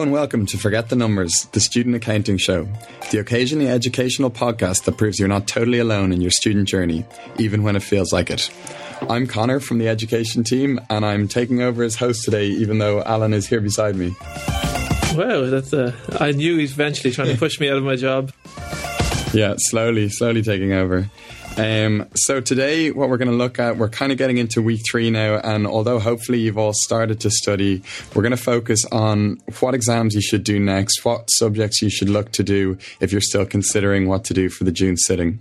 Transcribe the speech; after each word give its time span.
Hello 0.00 0.06
and 0.06 0.14
welcome 0.14 0.46
to 0.46 0.56
Forget 0.56 0.88
the 0.88 0.96
Numbers, 0.96 1.46
the 1.52 1.60
student 1.60 1.94
accounting 1.94 2.38
show, 2.38 2.66
the 3.10 3.18
occasionally 3.18 3.68
educational 3.68 4.30
podcast 4.30 4.84
that 4.84 4.96
proves 4.96 5.18
you're 5.18 5.28
not 5.28 5.46
totally 5.46 5.78
alone 5.78 6.10
in 6.10 6.22
your 6.22 6.30
student 6.30 6.66
journey, 6.68 7.04
even 7.36 7.62
when 7.62 7.76
it 7.76 7.82
feels 7.82 8.10
like 8.10 8.30
it. 8.30 8.50
I'm 9.10 9.26
Connor 9.26 9.60
from 9.60 9.76
the 9.76 9.88
education 9.88 10.42
team, 10.42 10.80
and 10.88 11.04
I'm 11.04 11.28
taking 11.28 11.60
over 11.60 11.82
as 11.82 11.96
host 11.96 12.24
today, 12.24 12.46
even 12.46 12.78
though 12.78 13.02
Alan 13.02 13.34
is 13.34 13.46
here 13.46 13.60
beside 13.60 13.94
me. 13.94 14.16
Wow, 15.14 15.50
that's 15.50 15.74
uh, 15.74 15.94
I 16.18 16.32
knew 16.32 16.56
he's 16.56 16.72
eventually 16.72 17.12
trying 17.12 17.28
to 17.28 17.36
push 17.36 17.60
me 17.60 17.68
out 17.68 17.76
of 17.76 17.84
my 17.84 17.96
job. 17.96 18.32
Yeah, 19.34 19.52
slowly, 19.58 20.08
slowly 20.08 20.40
taking 20.40 20.72
over. 20.72 21.10
Um, 21.60 22.08
so 22.14 22.40
today, 22.40 22.90
what 22.90 23.10
we're 23.10 23.18
going 23.18 23.30
to 23.30 23.36
look 23.36 23.58
at, 23.58 23.76
we're 23.76 23.90
kind 23.90 24.12
of 24.12 24.16
getting 24.16 24.38
into 24.38 24.62
week 24.62 24.80
three 24.90 25.10
now, 25.10 25.36
and 25.36 25.66
although 25.66 25.98
hopefully 25.98 26.40
you've 26.40 26.56
all 26.56 26.72
started 26.72 27.20
to 27.20 27.30
study, 27.30 27.82
we're 28.14 28.22
going 28.22 28.30
to 28.30 28.38
focus 28.38 28.86
on 28.86 29.36
what 29.60 29.74
exams 29.74 30.14
you 30.14 30.22
should 30.22 30.42
do 30.42 30.58
next, 30.58 31.04
what 31.04 31.30
subjects 31.30 31.82
you 31.82 31.90
should 31.90 32.08
look 32.08 32.32
to 32.32 32.42
do 32.42 32.78
if 33.00 33.12
you're 33.12 33.20
still 33.20 33.44
considering 33.44 34.08
what 34.08 34.24
to 34.24 34.32
do 34.32 34.48
for 34.48 34.64
the 34.64 34.72
June 34.72 34.96
sitting. 34.96 35.38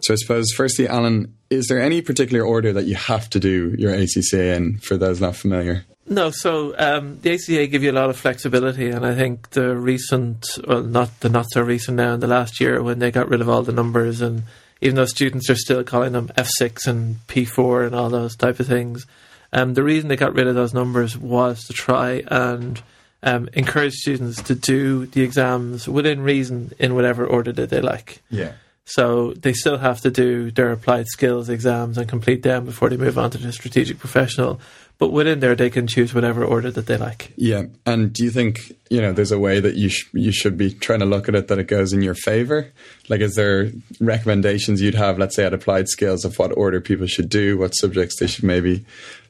So 0.00 0.14
I 0.14 0.16
suppose, 0.16 0.50
firstly, 0.56 0.88
Alan, 0.88 1.32
is 1.48 1.68
there 1.68 1.80
any 1.80 2.02
particular 2.02 2.44
order 2.44 2.72
that 2.72 2.86
you 2.86 2.96
have 2.96 3.30
to 3.30 3.38
do 3.38 3.76
your 3.78 3.92
ACCA 3.92 4.56
in 4.56 4.78
for 4.78 4.96
those 4.96 5.20
not 5.20 5.36
familiar? 5.36 5.84
No, 6.08 6.30
so 6.32 6.74
um, 6.76 7.20
the 7.20 7.30
ACCA 7.30 7.70
give 7.70 7.84
you 7.84 7.92
a 7.92 7.94
lot 7.94 8.10
of 8.10 8.16
flexibility, 8.16 8.90
and 8.90 9.06
I 9.06 9.14
think 9.14 9.50
the 9.50 9.76
recent, 9.76 10.44
well, 10.66 10.82
not 10.82 11.20
the 11.20 11.28
not 11.28 11.46
so 11.52 11.62
recent 11.62 11.98
now, 11.98 12.14
in 12.14 12.20
the 12.20 12.26
last 12.26 12.60
year 12.60 12.82
when 12.82 12.98
they 12.98 13.12
got 13.12 13.28
rid 13.28 13.40
of 13.40 13.48
all 13.48 13.62
the 13.62 13.70
numbers, 13.70 14.20
and 14.20 14.42
even 14.82 14.96
though 14.96 15.06
students 15.06 15.48
are 15.48 15.56
still 15.56 15.84
calling 15.84 16.12
them 16.12 16.28
F6 16.36 16.86
and 16.86 17.16
P4 17.28 17.86
and 17.86 17.94
all 17.94 18.10
those 18.10 18.36
type 18.36 18.60
of 18.60 18.66
things, 18.66 19.06
um, 19.52 19.74
the 19.74 19.82
reason 19.82 20.08
they 20.08 20.16
got 20.16 20.34
rid 20.34 20.48
of 20.48 20.54
those 20.54 20.74
numbers 20.74 21.16
was 21.16 21.64
to 21.66 21.72
try 21.72 22.22
and 22.26 22.82
um, 23.22 23.48
encourage 23.52 23.94
students 23.94 24.42
to 24.42 24.54
do 24.54 25.06
the 25.06 25.22
exams 25.22 25.88
within 25.88 26.20
reason 26.20 26.72
in 26.80 26.94
whatever 26.94 27.24
order 27.24 27.52
that 27.52 27.70
they 27.70 27.80
like. 27.80 28.22
Yeah. 28.28 28.52
So 28.84 29.32
they 29.34 29.52
still 29.52 29.78
have 29.78 30.00
to 30.00 30.10
do 30.10 30.50
their 30.50 30.72
applied 30.72 31.06
skills 31.06 31.48
exams 31.48 31.96
and 31.96 32.08
complete 32.08 32.42
them 32.42 32.64
before 32.64 32.90
they 32.90 32.96
move 32.96 33.16
on 33.16 33.30
to 33.30 33.38
the 33.38 33.52
strategic 33.52 34.00
professional. 34.00 34.60
But 35.02 35.10
within 35.10 35.40
there, 35.40 35.56
they 35.56 35.68
can 35.68 35.88
choose 35.88 36.14
whatever 36.14 36.44
order 36.44 36.70
that 36.70 36.86
they 36.86 36.96
like. 36.96 37.32
Yeah, 37.34 37.64
and 37.84 38.12
do 38.12 38.22
you 38.22 38.30
think 38.30 38.72
you 38.88 39.00
know 39.00 39.12
there's 39.12 39.32
a 39.32 39.38
way 39.38 39.58
that 39.58 39.74
you 39.74 39.88
sh- 39.88 40.08
you 40.12 40.30
should 40.30 40.56
be 40.56 40.72
trying 40.72 41.00
to 41.00 41.06
look 41.06 41.28
at 41.28 41.34
it 41.34 41.48
that 41.48 41.58
it 41.58 41.66
goes 41.66 41.92
in 41.92 42.02
your 42.02 42.14
favor? 42.14 42.70
Like, 43.08 43.20
is 43.20 43.34
there 43.34 43.72
recommendations 43.98 44.80
you'd 44.80 44.94
have, 44.94 45.18
let's 45.18 45.34
say, 45.34 45.44
at 45.44 45.52
applied 45.52 45.88
skills 45.88 46.24
of 46.24 46.38
what 46.38 46.56
order 46.56 46.80
people 46.80 47.08
should 47.08 47.28
do, 47.28 47.58
what 47.58 47.74
subjects 47.74 48.20
they 48.20 48.28
should 48.28 48.44
maybe 48.44 48.86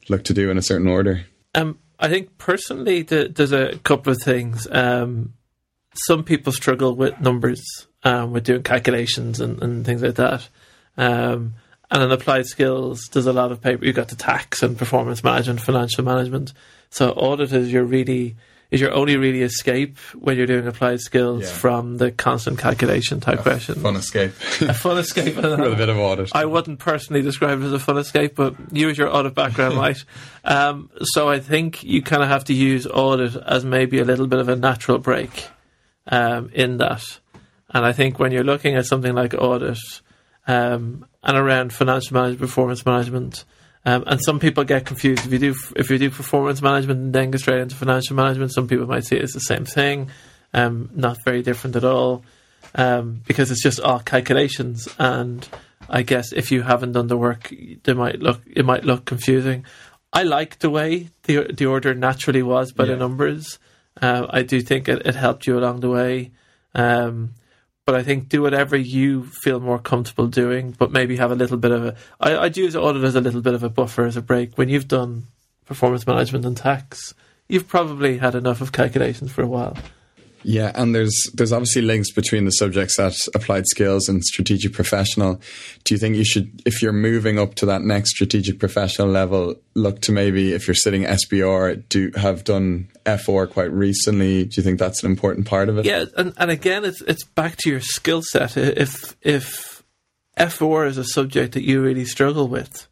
look 0.09 0.23
to 0.25 0.33
do 0.35 0.51
in 0.51 0.59
a 0.59 0.61
certain 0.61 0.87
order? 0.87 1.25
Um, 1.55 1.79
I 1.99 2.07
think 2.07 2.37
personally, 2.37 3.01
the, 3.01 3.33
there's 3.35 3.51
a 3.51 3.79
couple 3.79 4.13
of 4.13 4.21
things. 4.21 4.67
Um, 4.69 5.33
some 5.95 6.23
people 6.23 6.53
struggle 6.53 6.95
with 6.95 7.19
numbers, 7.19 7.63
um, 8.03 8.31
with 8.31 8.43
doing 8.43 8.61
calculations 8.61 9.39
and, 9.39 9.59
and 9.63 9.83
things 9.83 10.03
like 10.03 10.17
that. 10.17 10.47
Um, 10.97 11.55
and 11.93 12.03
in 12.03 12.11
applied 12.11 12.47
skills, 12.47 13.07
there's 13.13 13.27
a 13.27 13.33
lot 13.33 13.51
of 13.53 13.61
paper. 13.61 13.85
You've 13.85 13.95
got 13.95 14.09
the 14.09 14.15
tax 14.17 14.61
and 14.63 14.77
performance 14.77 15.23
management, 15.23 15.61
financial 15.61 16.03
management. 16.03 16.51
So 16.89 17.11
audit 17.11 17.53
is 17.53 17.71
your 17.71 17.83
really 17.85 18.35
is 18.71 18.81
your 18.81 18.91
only 18.91 19.15
really 19.17 19.43
escape 19.43 19.99
when 20.15 20.35
you're 20.35 20.47
doing 20.47 20.65
applied 20.65 20.99
skills 20.99 21.43
Yeah. 21.43 21.49
from 21.49 21.97
the 21.97 22.09
constant 22.11 22.57
calculation 22.57 23.19
type 23.19 23.41
question. 23.41 23.75
Fun 23.75 23.95
escape 23.95 24.31
A 24.61 24.73
fun 24.73 24.97
escape. 24.97 25.35
with 25.37 25.45
a 25.45 25.75
bit 25.77 25.89
of 25.89 25.97
audit. 26.09 26.31
I 26.33 26.45
wouldn't 26.45 26.79
personally 26.79 27.21
describe 27.21 27.61
it 27.61 27.65
as 27.65 27.73
a 27.73 27.77
fun 27.77 27.99
escape, 27.99 28.33
but 28.35 28.55
you 28.71 28.89
as 28.89 28.97
your 28.97 29.15
audit 29.15 29.35
background 29.35 29.75
might. 29.75 30.03
Um, 30.43 30.89
so 31.03 31.29
I 31.29 31.39
think 31.39 31.83
you 31.83 32.01
kind 32.01 32.23
of 32.23 32.29
have 32.29 32.45
to 32.45 32.53
use 32.55 32.87
audit 32.87 33.35
as 33.35 33.63
maybe 33.63 33.99
a 33.99 34.05
little 34.05 34.25
bit 34.25 34.39
of 34.39 34.49
a 34.49 34.55
natural 34.55 34.97
break 34.97 35.47
um, 36.07 36.49
in 36.53 36.77
that. 36.77 37.19
And 37.69 37.85
I 37.85 37.91
think 37.93 38.17
when 38.17 38.31
you're 38.31 38.43
looking 38.43 38.73
at 38.75 38.87
something 38.87 39.13
like 39.13 39.35
audit 39.35 39.77
um, 40.47 41.05
and 41.23 41.37
around 41.37 41.73
financial 41.73 42.13
management, 42.15 42.41
performance 42.41 42.85
management, 42.85 43.45
um, 43.85 44.03
and 44.07 44.19
some 44.23 44.39
people 44.39 44.63
get 44.63 44.85
confused 44.85 45.25
if 45.25 45.31
you 45.33 45.39
do 45.39 45.55
if 45.75 45.89
you 45.89 45.97
do 45.97 46.09
performance 46.09 46.61
management 46.61 46.99
and 46.99 47.13
then 47.13 47.31
go 47.31 47.37
straight 47.37 47.61
into 47.61 47.75
financial 47.75 48.15
management. 48.15 48.53
Some 48.53 48.67
people 48.67 48.87
might 48.87 49.05
say 49.05 49.17
it's 49.17 49.33
the 49.33 49.39
same 49.41 49.65
thing, 49.65 50.09
um, 50.53 50.89
not 50.93 51.17
very 51.25 51.41
different 51.43 51.75
at 51.75 51.83
all, 51.83 52.23
um, 52.75 53.21
because 53.27 53.51
it's 53.51 53.63
just 53.63 53.79
all 53.81 53.99
calculations. 53.99 54.87
And 54.99 55.47
I 55.89 56.01
guess 56.03 56.31
if 56.31 56.51
you 56.51 56.61
haven't 56.61 56.93
done 56.93 57.07
the 57.07 57.17
work, 57.17 57.53
they 57.83 57.93
might 57.93 58.19
look 58.19 58.41
it 58.47 58.65
might 58.65 58.85
look 58.85 59.05
confusing. 59.05 59.65
I 60.13 60.23
like 60.23 60.59
the 60.59 60.69
way 60.69 61.09
the 61.23 61.51
the 61.53 61.65
order 61.65 61.93
naturally 61.93 62.43
was 62.43 62.71
by 62.71 62.83
Yeah. 62.85 62.91
the 62.91 62.97
numbers. 62.97 63.59
Uh, 64.01 64.25
I 64.29 64.43
do 64.43 64.61
think 64.61 64.87
it, 64.87 65.05
it 65.05 65.15
helped 65.15 65.45
you 65.45 65.57
along 65.57 65.81
the 65.81 65.89
way. 65.89 66.31
Um, 66.73 67.33
but 67.85 67.95
I 67.95 68.03
think 68.03 68.29
do 68.29 68.41
whatever 68.41 68.77
you 68.77 69.25
feel 69.25 69.59
more 69.59 69.79
comfortable 69.79 70.27
doing, 70.27 70.71
but 70.71 70.91
maybe 70.91 71.17
have 71.17 71.31
a 71.31 71.35
little 71.35 71.57
bit 71.57 71.71
of 71.71 71.85
a. 71.85 71.95
I, 72.19 72.37
I'd 72.37 72.57
use 72.57 72.75
audit 72.75 73.03
as 73.03 73.15
a 73.15 73.21
little 73.21 73.41
bit 73.41 73.53
of 73.53 73.63
a 73.63 73.69
buffer, 73.69 74.05
as 74.05 74.17
a 74.17 74.21
break. 74.21 74.57
When 74.57 74.69
you've 74.69 74.87
done 74.87 75.25
performance 75.65 76.07
management 76.07 76.45
and 76.45 76.55
tax, 76.55 77.13
you've 77.47 77.67
probably 77.67 78.17
had 78.17 78.35
enough 78.35 78.61
of 78.61 78.71
calculations 78.71 79.31
for 79.31 79.41
a 79.41 79.47
while. 79.47 79.77
Yeah, 80.43 80.71
and 80.75 80.93
there's 80.93 81.29
there's 81.33 81.51
obviously 81.51 81.81
links 81.81 82.11
between 82.11 82.45
the 82.45 82.51
subjects 82.51 82.99
at 82.99 83.15
applied 83.33 83.65
skills 83.67 84.09
and 84.09 84.23
strategic 84.23 84.73
professional. 84.73 85.41
Do 85.83 85.93
you 85.93 85.97
think 85.97 86.15
you 86.15 86.25
should, 86.25 86.61
if 86.65 86.81
you're 86.81 86.93
moving 86.93 87.39
up 87.39 87.55
to 87.55 87.65
that 87.67 87.81
next 87.81 88.11
strategic 88.11 88.59
professional 88.59 89.07
level, 89.07 89.55
look 89.73 90.01
to 90.01 90.11
maybe 90.11 90.53
if 90.53 90.67
you're 90.67 90.75
sitting 90.75 91.03
SBR, 91.03 91.83
do 91.89 92.11
have 92.15 92.43
done 92.43 92.89
F4 93.05 93.49
quite 93.49 93.71
recently? 93.71 94.45
Do 94.45 94.59
you 94.59 94.63
think 94.63 94.79
that's 94.79 95.03
an 95.03 95.09
important 95.09 95.47
part 95.47 95.69
of 95.69 95.77
it? 95.77 95.85
Yeah, 95.85 96.05
and, 96.17 96.33
and 96.37 96.51
again, 96.51 96.85
it's 96.85 97.01
it's 97.01 97.23
back 97.23 97.57
to 97.57 97.69
your 97.69 97.81
skill 97.81 98.21
set. 98.21 98.57
If 98.57 99.15
if 99.21 99.83
F4 100.37 100.87
is 100.87 100.97
a 100.97 101.05
subject 101.05 101.53
that 101.53 101.63
you 101.63 101.81
really 101.81 102.05
struggle 102.05 102.47
with, 102.47 102.87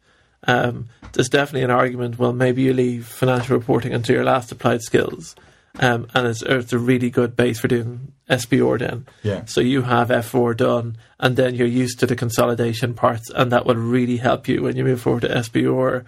um, 0.46 0.88
there's 1.12 1.28
definitely 1.28 1.64
an 1.64 1.70
argument. 1.70 2.18
Well, 2.18 2.32
maybe 2.32 2.62
you 2.62 2.72
leave 2.72 3.06
financial 3.06 3.56
reporting 3.56 3.92
until 3.92 4.16
your 4.16 4.24
last 4.24 4.52
applied 4.52 4.82
skills, 4.82 5.34
um, 5.80 6.06
and 6.14 6.26
it's, 6.26 6.42
it's 6.42 6.72
a 6.72 6.78
really 6.78 7.10
good 7.10 7.34
base 7.36 7.58
for 7.60 7.68
doing 7.68 8.12
SBR 8.28 8.78
then. 8.80 9.06
Yeah. 9.22 9.44
So 9.46 9.60
you 9.60 9.82
have 9.82 10.08
F4 10.08 10.56
done, 10.56 10.96
and 11.18 11.36
then 11.36 11.54
you're 11.54 11.66
used 11.66 11.98
to 12.00 12.06
the 12.06 12.16
consolidation 12.16 12.94
parts, 12.94 13.30
and 13.30 13.50
that 13.52 13.66
will 13.66 13.76
really 13.76 14.16
help 14.18 14.48
you 14.48 14.62
when 14.62 14.76
you 14.76 14.84
move 14.84 15.00
forward 15.00 15.22
to 15.22 15.28
SBR. 15.28 16.04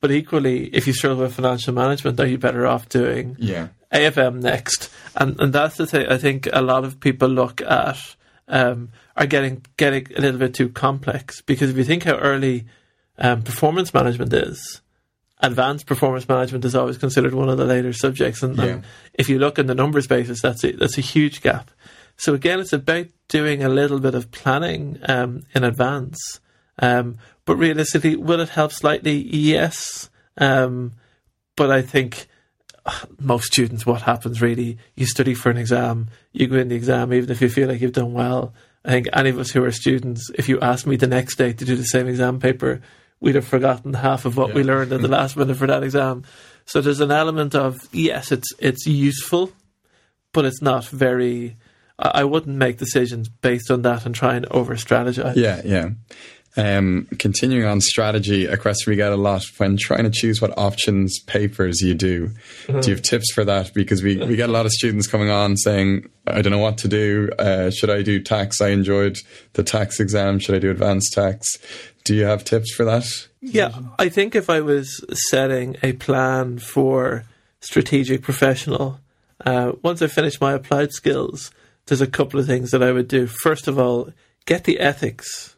But 0.00 0.10
equally, 0.10 0.66
if 0.74 0.86
you 0.86 0.92
struggle 0.92 1.18
with 1.24 1.34
financial 1.34 1.74
management, 1.74 2.18
are 2.20 2.26
you 2.26 2.38
better 2.38 2.66
off 2.66 2.88
doing 2.88 3.36
Yeah. 3.38 3.68
AFM 3.92 4.40
next, 4.40 4.88
and 5.16 5.38
and 5.40 5.52
that's 5.52 5.76
the 5.76 5.86
thing. 5.86 6.06
I 6.08 6.16
think 6.16 6.48
a 6.52 6.62
lot 6.62 6.84
of 6.84 7.00
people 7.00 7.28
look 7.28 7.60
at 7.60 7.98
um, 8.48 8.90
are 9.16 9.26
getting 9.26 9.66
getting 9.76 10.06
a 10.16 10.20
little 10.20 10.38
bit 10.38 10.54
too 10.54 10.68
complex 10.68 11.40
because 11.42 11.70
if 11.70 11.76
you 11.76 11.82
think 11.84 12.04
how 12.04 12.14
early 12.16 12.66
um, 13.18 13.42
performance 13.42 13.92
management 13.92 14.32
is, 14.32 14.80
advanced 15.42 15.86
performance 15.86 16.28
management 16.28 16.64
is 16.64 16.74
always 16.74 16.98
considered 16.98 17.34
one 17.34 17.48
of 17.48 17.58
the 17.58 17.64
later 17.64 17.92
subjects, 17.92 18.42
and, 18.42 18.56
Yeah. 18.56 18.64
and 18.64 18.84
if 19.14 19.28
you 19.28 19.38
look 19.38 19.58
in 19.58 19.66
the 19.66 19.74
numbers 19.74 20.06
basis, 20.06 20.42
that's 20.42 20.62
a, 20.64 20.72
that's 20.72 20.98
a 20.98 21.02
huge 21.02 21.40
gap. 21.42 21.70
So 22.16 22.34
again, 22.34 22.60
it's 22.60 22.72
about 22.72 23.06
doing 23.28 23.62
a 23.62 23.68
little 23.68 23.98
bit 23.98 24.14
of 24.14 24.30
planning 24.30 24.98
um, 25.08 25.44
in 25.54 25.64
advance. 25.64 26.40
Um, 26.78 27.18
but 27.46 27.56
realistically, 27.56 28.16
will 28.16 28.40
it 28.40 28.50
help 28.50 28.72
slightly? 28.72 29.16
Yes. 29.16 30.10
Um, 30.36 30.92
but 31.56 31.70
I 31.70 31.82
think 31.82 32.26
most 33.18 33.46
students, 33.52 33.86
what 33.86 34.02
happens 34.02 34.40
really, 34.42 34.78
you 34.96 35.06
study 35.06 35.34
for 35.34 35.50
an 35.50 35.56
exam, 35.56 36.08
you 36.32 36.46
go 36.46 36.56
in 36.56 36.68
the 36.68 36.74
exam, 36.76 37.12
even 37.12 37.30
if 37.30 37.40
you 37.40 37.48
feel 37.48 37.68
like 37.68 37.80
you've 37.80 37.92
done 37.92 38.12
well. 38.12 38.54
I 38.84 38.90
think 38.90 39.08
any 39.12 39.30
of 39.30 39.38
us 39.38 39.50
who 39.50 39.62
are 39.64 39.72
students, 39.72 40.30
if 40.34 40.48
you 40.48 40.60
asked 40.60 40.86
me 40.86 40.96
the 40.96 41.06
next 41.06 41.36
day 41.36 41.52
to 41.52 41.64
do 41.64 41.76
the 41.76 41.84
same 41.84 42.08
exam 42.08 42.40
paper, 42.40 42.80
we'd 43.20 43.34
have 43.34 43.46
forgotten 43.46 43.94
half 43.94 44.24
of 44.24 44.36
what 44.36 44.54
we 44.54 44.62
learned 44.62 44.92
in 44.92 45.02
the 45.02 45.08
last 45.08 45.36
minute 45.36 45.56
for 45.56 45.66
that 45.66 45.82
exam. 45.82 46.24
So 46.64 46.80
there's 46.80 47.00
an 47.00 47.10
element 47.10 47.54
of 47.54 47.78
yes, 47.92 48.32
it's 48.32 48.48
it's 48.58 48.86
useful, 48.86 49.52
but 50.32 50.44
it's 50.44 50.62
not 50.62 50.86
very. 50.86 51.56
I 51.98 52.20
I 52.20 52.24
wouldn't 52.24 52.56
make 52.56 52.78
decisions 52.78 53.28
based 53.28 53.70
on 53.70 53.82
that 53.82 54.06
and 54.06 54.14
try 54.14 54.34
and 54.36 54.46
over 54.50 54.74
strategize. 54.74 55.36
Yeah, 55.36 55.60
yeah. 55.64 55.90
Um, 56.56 57.06
continuing 57.18 57.64
on 57.64 57.80
strategy, 57.80 58.46
a 58.46 58.56
question 58.56 58.90
we 58.90 58.96
get 58.96 59.12
a 59.12 59.16
lot 59.16 59.44
when 59.58 59.76
trying 59.76 60.02
to 60.02 60.10
choose 60.10 60.42
what 60.42 60.56
options 60.58 61.20
papers 61.20 61.80
you 61.80 61.94
do. 61.94 62.32
Do 62.66 62.90
you 62.90 62.96
have 62.96 63.02
tips 63.02 63.32
for 63.32 63.44
that? 63.44 63.72
Because 63.72 64.02
we, 64.02 64.16
we 64.16 64.34
get 64.34 64.48
a 64.48 64.52
lot 64.52 64.66
of 64.66 64.72
students 64.72 65.06
coming 65.06 65.30
on 65.30 65.56
saying, 65.56 66.10
I 66.26 66.42
don't 66.42 66.50
know 66.50 66.58
what 66.58 66.78
to 66.78 66.88
do. 66.88 67.30
Uh, 67.38 67.70
should 67.70 67.88
I 67.88 68.02
do 68.02 68.20
tax? 68.20 68.60
I 68.60 68.70
enjoyed 68.70 69.16
the 69.52 69.62
tax 69.62 70.00
exam. 70.00 70.40
Should 70.40 70.56
I 70.56 70.58
do 70.58 70.70
advanced 70.70 71.12
tax? 71.12 71.46
Do 72.04 72.16
you 72.16 72.24
have 72.24 72.44
tips 72.44 72.74
for 72.74 72.84
that? 72.84 73.06
Yeah, 73.40 73.72
I 73.98 74.08
think 74.08 74.34
if 74.34 74.50
I 74.50 74.60
was 74.60 75.04
setting 75.30 75.76
a 75.82 75.92
plan 75.92 76.58
for 76.58 77.24
strategic 77.60 78.22
professional, 78.22 78.98
uh, 79.46 79.72
once 79.82 80.02
I 80.02 80.08
finish 80.08 80.40
my 80.40 80.54
applied 80.54 80.92
skills, 80.92 81.52
there's 81.86 82.00
a 82.00 82.06
couple 82.06 82.40
of 82.40 82.46
things 82.46 82.72
that 82.72 82.82
I 82.82 82.90
would 82.90 83.08
do. 83.08 83.26
First 83.26 83.68
of 83.68 83.78
all, 83.78 84.10
get 84.46 84.64
the 84.64 84.80
ethics 84.80 85.56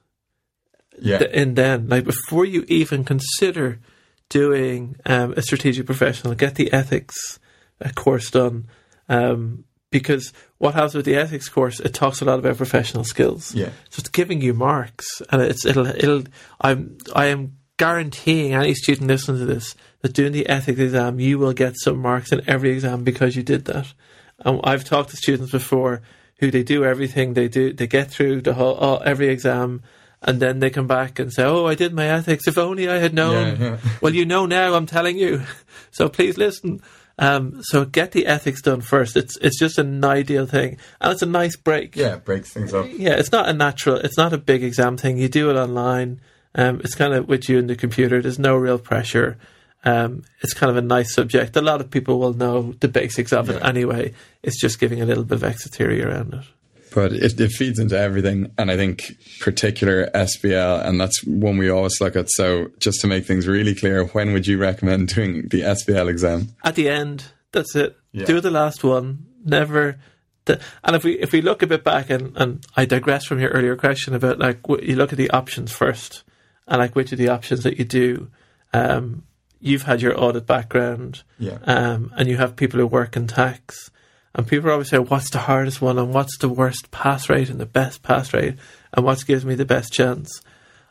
Yeah. 1.00 1.18
th- 1.18 1.30
in 1.32 1.54
then. 1.54 1.88
Like 1.88 2.04
before 2.04 2.44
you 2.44 2.64
even 2.68 3.04
consider 3.04 3.80
doing 4.28 4.96
um, 5.06 5.34
a 5.36 5.42
strategic 5.42 5.86
professional, 5.86 6.34
get 6.34 6.54
the 6.54 6.72
ethics 6.72 7.38
uh, 7.84 7.90
course 7.90 8.30
done. 8.30 8.68
Um, 9.08 9.64
because 9.90 10.32
what 10.58 10.74
happens 10.74 10.94
with 10.94 11.04
the 11.04 11.16
ethics 11.16 11.48
course, 11.48 11.78
it 11.78 11.92
talks 11.92 12.22
a 12.22 12.24
lot 12.24 12.38
about 12.38 12.56
professional 12.56 13.04
skills. 13.04 13.54
Yeah. 13.54 13.70
So 13.90 14.00
it's 14.00 14.08
giving 14.08 14.40
you 14.40 14.54
marks, 14.54 15.20
and 15.30 15.42
it's 15.42 15.66
it'll 15.66 15.86
it'll 15.86 16.24
I'm 16.60 16.96
I 17.14 17.26
am 17.26 17.58
guaranteeing 17.76 18.54
any 18.54 18.74
student 18.74 19.08
listening 19.08 19.38
to 19.38 19.46
this 19.46 19.74
that 20.00 20.14
doing 20.14 20.32
the 20.32 20.48
ethics 20.48 20.80
exam, 20.80 21.20
you 21.20 21.38
will 21.38 21.52
get 21.52 21.74
some 21.76 21.98
marks 21.98 22.32
in 22.32 22.48
every 22.48 22.70
exam 22.70 23.04
because 23.04 23.36
you 23.36 23.42
did 23.42 23.66
that. 23.66 23.92
And 24.38 24.60
I've 24.64 24.84
talked 24.84 25.10
to 25.10 25.16
students 25.16 25.52
before 25.52 26.02
who 26.38 26.50
they 26.50 26.62
do 26.62 26.84
everything 26.84 27.34
they 27.34 27.48
do, 27.48 27.72
they 27.72 27.86
get 27.86 28.10
through 28.10 28.40
the 28.40 28.54
whole 28.54 28.76
oh, 28.80 28.96
every 28.98 29.28
exam, 29.28 29.82
and 30.22 30.40
then 30.40 30.60
they 30.60 30.70
come 30.70 30.86
back 30.86 31.18
and 31.18 31.32
say, 31.32 31.44
"Oh, 31.44 31.66
I 31.66 31.74
did 31.74 31.92
my 31.92 32.06
ethics. 32.06 32.46
If 32.46 32.56
only 32.56 32.88
I 32.88 32.98
had 32.98 33.14
known." 33.14 33.60
Yeah, 33.60 33.68
yeah. 33.68 33.78
well, 34.00 34.14
you 34.14 34.24
know 34.24 34.46
now. 34.46 34.74
I'm 34.74 34.86
telling 34.86 35.18
you. 35.18 35.42
So 35.94 36.08
please 36.08 36.38
listen. 36.38 36.80
Um, 37.18 37.62
so 37.64 37.84
get 37.84 38.12
the 38.12 38.26
ethics 38.26 38.62
done 38.62 38.80
first. 38.80 39.14
It's 39.14 39.36
it's 39.42 39.58
just 39.58 39.76
an 39.76 40.02
ideal 40.02 40.46
thing, 40.46 40.78
and 41.02 41.12
it's 41.12 41.20
a 41.20 41.26
nice 41.26 41.54
break. 41.54 41.96
Yeah, 41.96 42.14
it 42.14 42.24
breaks 42.24 42.50
things 42.50 42.72
up. 42.72 42.86
Yeah, 42.90 43.12
it's 43.12 43.30
not 43.30 43.46
a 43.46 43.52
natural. 43.52 43.96
It's 43.96 44.16
not 44.16 44.32
a 44.32 44.38
big 44.38 44.64
exam 44.64 44.96
thing. 44.96 45.18
You 45.18 45.28
do 45.28 45.50
it 45.50 45.56
online. 45.56 46.22
Um, 46.54 46.80
it's 46.82 46.94
kind 46.94 47.12
of 47.12 47.28
with 47.28 47.46
you 47.48 47.58
and 47.58 47.68
the 47.68 47.76
computer. 47.76 48.22
There's 48.22 48.38
no 48.38 48.56
real 48.56 48.78
pressure. 48.78 49.36
Um, 49.84 50.22
it's 50.40 50.54
kind 50.54 50.70
of 50.70 50.76
a 50.76 50.82
nice 50.82 51.12
subject. 51.14 51.56
A 51.56 51.60
lot 51.60 51.80
of 51.82 51.90
people 51.90 52.18
will 52.18 52.34
know 52.34 52.72
the 52.80 52.88
basics 52.88 53.32
of 53.32 53.50
it 53.50 53.62
anyway. 53.62 54.14
It's 54.42 54.60
just 54.60 54.80
giving 54.80 55.02
a 55.02 55.04
little 55.04 55.24
bit 55.24 55.36
of 55.36 55.44
extra 55.44 55.70
theory 55.70 56.02
around 56.02 56.34
it. 56.34 56.44
But 56.94 57.12
it, 57.12 57.40
it 57.40 57.50
feeds 57.52 57.78
into 57.78 57.98
everything, 57.98 58.52
and 58.58 58.70
I 58.70 58.76
think 58.76 59.16
particular 59.40 60.10
SBL, 60.14 60.86
and 60.86 61.00
that's 61.00 61.24
one 61.24 61.58
we 61.58 61.68
always 61.70 62.00
look 62.00 62.16
at. 62.16 62.30
So 62.30 62.70
just 62.78 63.00
to 63.00 63.06
make 63.06 63.24
things 63.26 63.46
really 63.48 63.74
clear, 63.74 64.04
when 64.06 64.32
would 64.32 64.46
you 64.46 64.58
recommend 64.58 65.08
doing 65.08 65.48
the 65.48 65.60
SBL 65.62 66.08
exam? 66.08 66.48
At 66.64 66.74
the 66.74 66.88
end, 66.88 67.24
that's 67.52 67.74
it. 67.76 67.96
Yeah. 68.12 68.26
Do 68.26 68.40
the 68.40 68.50
last 68.50 68.84
one. 68.84 69.26
Never. 69.44 69.98
The, 70.44 70.60
and 70.82 70.96
if 70.96 71.04
we 71.04 71.18
if 71.20 71.32
we 71.32 71.40
look 71.40 71.62
a 71.62 71.66
bit 71.66 71.84
back, 71.84 72.10
and, 72.10 72.36
and 72.36 72.64
I 72.76 72.84
digress 72.84 73.24
from 73.24 73.38
your 73.40 73.50
earlier 73.50 73.76
question 73.76 74.14
about 74.14 74.38
like 74.38 74.62
w- 74.62 74.84
you 74.90 74.96
look 74.96 75.12
at 75.12 75.18
the 75.18 75.30
options 75.30 75.70
first, 75.72 76.24
and 76.66 76.78
like 76.80 76.94
which 76.96 77.12
of 77.12 77.18
the 77.18 77.28
options 77.28 77.62
that 77.62 77.78
you 77.78 77.84
do. 77.84 78.30
Um, 78.74 79.24
you've 79.60 79.82
had 79.82 80.02
your 80.02 80.20
audit 80.20 80.44
background, 80.46 81.22
Yeah. 81.38 81.58
um, 81.64 82.12
and 82.16 82.28
you 82.28 82.36
have 82.38 82.56
people 82.56 82.80
who 82.80 82.86
work 82.88 83.16
in 83.16 83.28
tax. 83.28 83.91
And 84.34 84.46
people 84.46 84.70
always 84.70 84.88
say, 84.88 84.98
what's 84.98 85.30
the 85.30 85.38
hardest 85.38 85.82
one 85.82 85.98
and 85.98 86.12
what's 86.14 86.38
the 86.38 86.48
worst 86.48 86.90
pass 86.90 87.28
rate 87.28 87.50
and 87.50 87.60
the 87.60 87.66
best 87.66 88.02
pass 88.02 88.32
rate 88.32 88.56
and 88.92 89.04
what 89.04 89.26
gives 89.26 89.44
me 89.44 89.54
the 89.54 89.66
best 89.66 89.92
chance? 89.92 90.40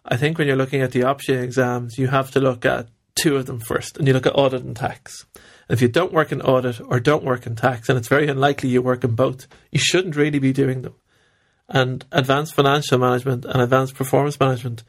I 0.05 0.17
think 0.17 0.37
when 0.37 0.47
you're 0.47 0.57
looking 0.57 0.81
at 0.81 0.91
the 0.91 1.03
option 1.03 1.43
exams, 1.43 1.97
you 1.97 2.07
have 2.07 2.31
to 2.31 2.39
look 2.39 2.65
at 2.65 2.89
two 3.15 3.35
of 3.35 3.45
them 3.45 3.59
first 3.59 3.97
and 3.97 4.07
you 4.07 4.13
look 4.13 4.25
at 4.25 4.37
audit 4.37 4.63
and 4.63 4.75
tax. 4.75 5.25
And 5.35 5.77
if 5.77 5.81
you 5.81 5.87
don't 5.87 6.13
work 6.13 6.31
in 6.31 6.41
audit 6.41 6.79
or 6.81 6.99
don't 6.99 7.23
work 7.23 7.45
in 7.45 7.55
tax, 7.55 7.89
and 7.89 7.97
it's 7.97 8.07
very 8.07 8.27
unlikely 8.27 8.69
you 8.69 8.81
work 8.81 9.03
in 9.03 9.15
both, 9.15 9.47
you 9.71 9.79
shouldn't 9.79 10.15
really 10.15 10.39
be 10.39 10.53
doing 10.53 10.81
them. 10.81 10.95
And 11.67 12.05
advanced 12.11 12.53
financial 12.53 12.97
management 12.97 13.45
and 13.45 13.61
advanced 13.61 13.95
performance 13.95 14.39
management 14.39 14.83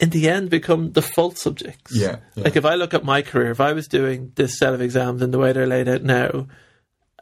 in 0.00 0.10
the 0.10 0.28
end 0.28 0.50
become 0.50 0.90
default 0.90 1.38
subjects. 1.38 1.96
Yeah, 1.96 2.16
yeah. 2.34 2.44
Like 2.44 2.56
if 2.56 2.64
I 2.64 2.74
look 2.74 2.94
at 2.94 3.04
my 3.04 3.22
career, 3.22 3.50
if 3.50 3.60
I 3.60 3.72
was 3.72 3.88
doing 3.88 4.32
this 4.34 4.58
set 4.58 4.74
of 4.74 4.82
exams 4.82 5.22
in 5.22 5.30
the 5.30 5.38
way 5.38 5.52
they're 5.52 5.66
laid 5.66 5.88
out 5.88 6.02
now 6.02 6.46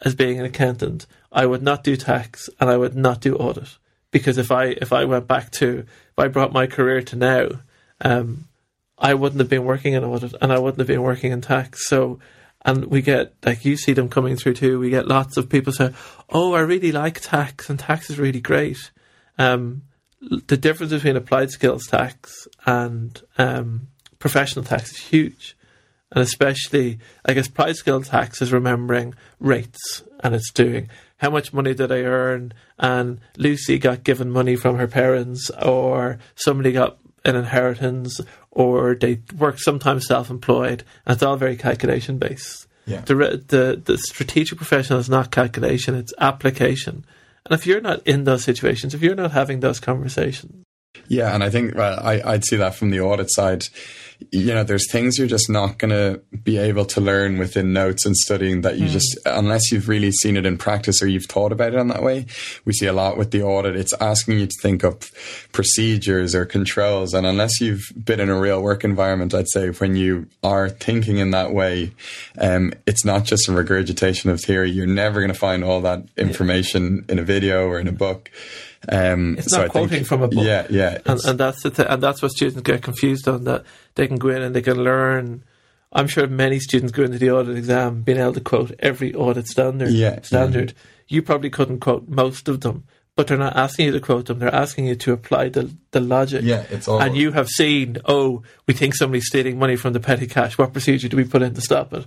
as 0.05 0.15
being 0.15 0.39
an 0.39 0.45
accountant, 0.45 1.07
I 1.31 1.47
would 1.47 1.63
not 1.63 1.85
do 1.85 1.97
tax 1.97 2.51
and 2.61 2.69
I 2.69 2.77
would 2.77 2.97
not 2.97 3.21
do 3.21 3.37
audit. 3.37 3.79
Because 4.11 4.37
if 4.37 4.51
I 4.51 4.67
if 4.67 4.93
I 4.93 5.05
went 5.05 5.27
back 5.27 5.51
to 5.53 5.79
if 5.79 6.19
I 6.19 6.29
brought 6.29 6.53
my 6.53 6.67
career 6.67 7.01
to 7.03 7.17
now, 7.17 7.49
um, 8.01 8.49
I 8.99 9.15
wouldn't 9.15 9.41
have 9.41 9.49
been 9.49 9.65
working 9.65 9.95
in 9.95 10.05
audit 10.05 10.35
and 10.41 10.53
I 10.53 10.59
wouldn't 10.59 10.79
have 10.79 10.87
been 10.87 11.03
working 11.03 11.33
in 11.33 11.41
tax. 11.41 11.89
So 11.89 12.21
and 12.65 12.87
we 12.87 13.03
get 13.03 13.35
like 13.45 13.65
you 13.65 13.77
see 13.77 13.93
them 13.93 14.09
coming 14.09 14.37
through 14.37 14.55
too. 14.55 14.79
We 14.79 14.91
get 14.91 15.09
lots 15.09 15.37
of 15.37 15.49
people 15.49 15.73
say, 15.73 15.93
"Oh, 16.29 16.55
I 16.55 16.61
really 16.61 16.93
like 16.93 17.21
tax, 17.21 17.69
and 17.69 17.79
tax 17.79 18.11
is 18.11 18.19
really 18.19 18.41
great." 18.41 18.91
Um, 19.39 19.83
the 20.21 20.57
difference 20.57 20.93
between 20.93 21.17
applied 21.17 21.51
skills 21.51 21.87
tax 21.87 22.47
and 22.65 23.21
um, 23.39 23.89
professional 24.19 24.65
tax 24.65 24.93
is 24.93 24.99
huge, 24.99 25.57
and 26.13 26.23
especially 26.23 26.99
I 27.25 27.33
guess 27.33 27.49
applied 27.49 27.77
skills 27.77 28.09
tax 28.09 28.41
is 28.41 28.53
remembering 28.53 29.15
rates, 29.41 30.05
and 30.21 30.35
it's 30.35 30.53
doing 30.53 30.89
how 31.19 31.31
much 31.31 31.53
money 31.53 31.75
did 31.75 31.91
I 31.93 32.03
earn, 32.03 32.53
and 32.79 33.21
Lucy 33.37 33.79
got 33.79 34.05
given 34.05 34.31
money 34.31 34.57
from 34.57 34.77
her 34.77 34.89
parents, 34.89 35.51
or 35.51 36.19
somebody 36.35 36.73
got 36.73 36.99
an 37.25 37.37
inheritance, 37.37 38.21
or 38.51 38.95
they 38.95 39.21
work 39.39 39.59
sometimes 39.59 40.07
self-employed, 40.07 40.85
and 41.07 41.15
it's 41.15 41.23
all 41.23 41.37
very 41.37 41.57
calculation 41.57 42.19
based. 42.19 42.67
Yeah. 42.87 43.03
The, 43.03 43.15
the 43.47 43.83
the 43.85 43.99
strategic 43.99 44.59
professional 44.59 44.99
is 44.99 45.09
not 45.09 45.31
calculation; 45.31 45.95
it's 45.95 46.13
application. 46.19 47.05
And 47.47 47.59
if 47.59 47.67
you're 47.67 47.81
not 47.81 48.07
in 48.07 48.25
those 48.25 48.45
situations, 48.45 48.95
if 48.95 49.03
you're 49.03 49.15
not 49.15 49.33
having 49.33 49.61
those 49.61 49.81
conversations, 49.81 50.65
Yeah, 51.09 51.35
and 51.35 51.43
I 51.43 51.51
think 51.51 51.75
well, 51.75 51.99
I, 52.03 52.23
I'd 52.25 52.45
see 52.45 52.57
that 52.57 52.75
from 52.75 52.91
the 52.91 53.01
audit 53.01 53.31
side. 53.31 53.67
You 54.31 54.55
know, 54.55 54.63
there's 54.63 54.91
things 54.91 55.19
you're 55.19 55.27
just 55.27 55.51
not 55.51 55.79
going 55.79 55.91
to 55.91 56.21
be 56.45 56.57
able 56.57 56.85
to 56.87 57.01
learn 57.01 57.39
within 57.39 57.73
notes 57.73 58.07
and 58.07 58.17
studying 58.17 58.61
that 58.61 58.79
you 58.79 58.89
just, 58.89 59.19
unless 59.27 59.73
you've 59.73 59.89
really 59.89 60.13
seen 60.13 60.37
it 60.37 60.47
in 60.47 60.57
practice 60.57 61.03
or 61.03 61.09
you've 61.09 61.27
thought 61.27 61.51
about 61.51 61.75
it 61.75 61.79
in 61.79 61.89
that 61.89 62.05
way. 62.05 62.27
We 62.65 62.73
see 62.73 62.87
a 62.87 62.93
lot 62.93 63.19
with 63.19 63.33
the 63.33 63.43
audit. 63.43 63.75
It's 63.75 63.93
asking 63.95 64.39
you 64.39 64.47
to 64.47 64.57
think 64.63 64.85
of 64.85 65.11
procedures 65.51 66.37
or 66.37 66.47
controls. 66.47 67.15
And 67.15 67.27
unless 67.27 67.61
you've 67.61 67.93
been 67.97 68.21
in 68.21 68.29
a 68.29 68.39
real 68.39 68.63
work 68.63 68.85
environment, 68.85 69.35
I'd 69.35 69.49
say 69.49 69.71
when 69.71 69.97
you 69.97 70.29
are 70.45 70.69
thinking 70.69 71.19
in 71.19 71.33
that 71.33 71.53
way, 71.53 71.93
um, 72.39 72.73
it's 72.87 73.05
not 73.05 73.25
just 73.25 73.49
a 73.49 73.53
regurgitation 73.53 74.31
of 74.31 74.41
theory. 74.41 74.71
You're 74.71 74.87
never 74.87 75.21
going 75.21 75.33
to 75.33 75.39
find 75.39 75.65
all 75.65 75.81
that 75.81 76.05
information 76.17 77.05
in 77.09 77.19
a 77.19 77.25
video 77.25 77.67
or 77.67 77.81
in 77.81 77.89
a 77.89 77.93
book. 77.93 78.31
Um, 78.89 79.37
It's 79.39 79.51
so 79.51 79.59
not 79.59 79.73
think- 79.73 79.89
quoting 79.89 80.05
from 80.05 80.23
a 80.23 80.29
book. 80.29 80.45
Yeah, 80.45 80.67
yeah. 80.71 80.99
and, 81.07 81.21
and 81.25 81.39
that's 81.39 81.63
the 81.63 81.71
th- 81.71 81.89
and 81.89 82.03
that's 82.03 82.21
what 82.23 82.33
students 82.33 82.63
get 82.63 82.83
confused 82.83 83.29
on. 83.29 83.45
That 83.45 83.65
they 83.95 84.07
can 84.07 84.17
go 84.17 84.29
in 84.29 84.43
and 84.43 84.55
they 84.57 84.63
can 84.63 84.83
learn. 84.83 85.45
I'm 85.93 86.09
sure 86.09 86.27
many 86.27 86.59
students 86.59 86.91
go 86.93 87.03
into 87.03 87.19
the 87.19 87.31
audit 87.31 87.57
exam 87.59 88.03
being 88.03 88.19
able 88.19 88.33
to 88.33 88.41
quote 88.41 88.73
every 88.79 89.15
audit 89.15 89.47
standard. 89.47 89.91
Yeah, 89.91 90.21
standard. 90.23 90.73
You 91.09 91.23
probably 91.23 91.51
couldn't 91.51 91.81
quote 91.81 92.09
most 92.09 92.49
of 92.49 92.63
them, 92.63 92.85
but 93.15 93.27
they're 93.27 93.37
not 93.37 93.55
asking 93.57 93.87
you 93.87 93.93
to 93.93 94.01
quote 94.01 94.25
them. 94.27 94.39
They're 94.39 94.55
asking 94.55 94.87
you 94.87 94.95
to 94.97 95.13
apply 95.13 95.51
the 95.51 95.71
the 95.91 96.01
logic. 96.01 96.43
Yeah, 96.45 96.65
it's 96.71 96.89
all- 96.89 97.01
And 97.03 97.15
you 97.17 97.33
have 97.33 97.49
seen, 97.49 97.99
oh, 98.07 98.43
we 98.67 98.73
think 98.75 98.95
somebody's 98.95 99.27
stealing 99.27 99.59
money 99.59 99.77
from 99.77 99.93
the 99.93 100.01
petty 100.01 100.27
cash. 100.27 100.57
What 100.57 100.73
procedure 100.73 101.09
do 101.09 101.17
we 101.19 101.25
put 101.25 101.43
in 101.43 101.53
to 101.55 101.61
stop 101.61 101.93
it? 101.93 102.07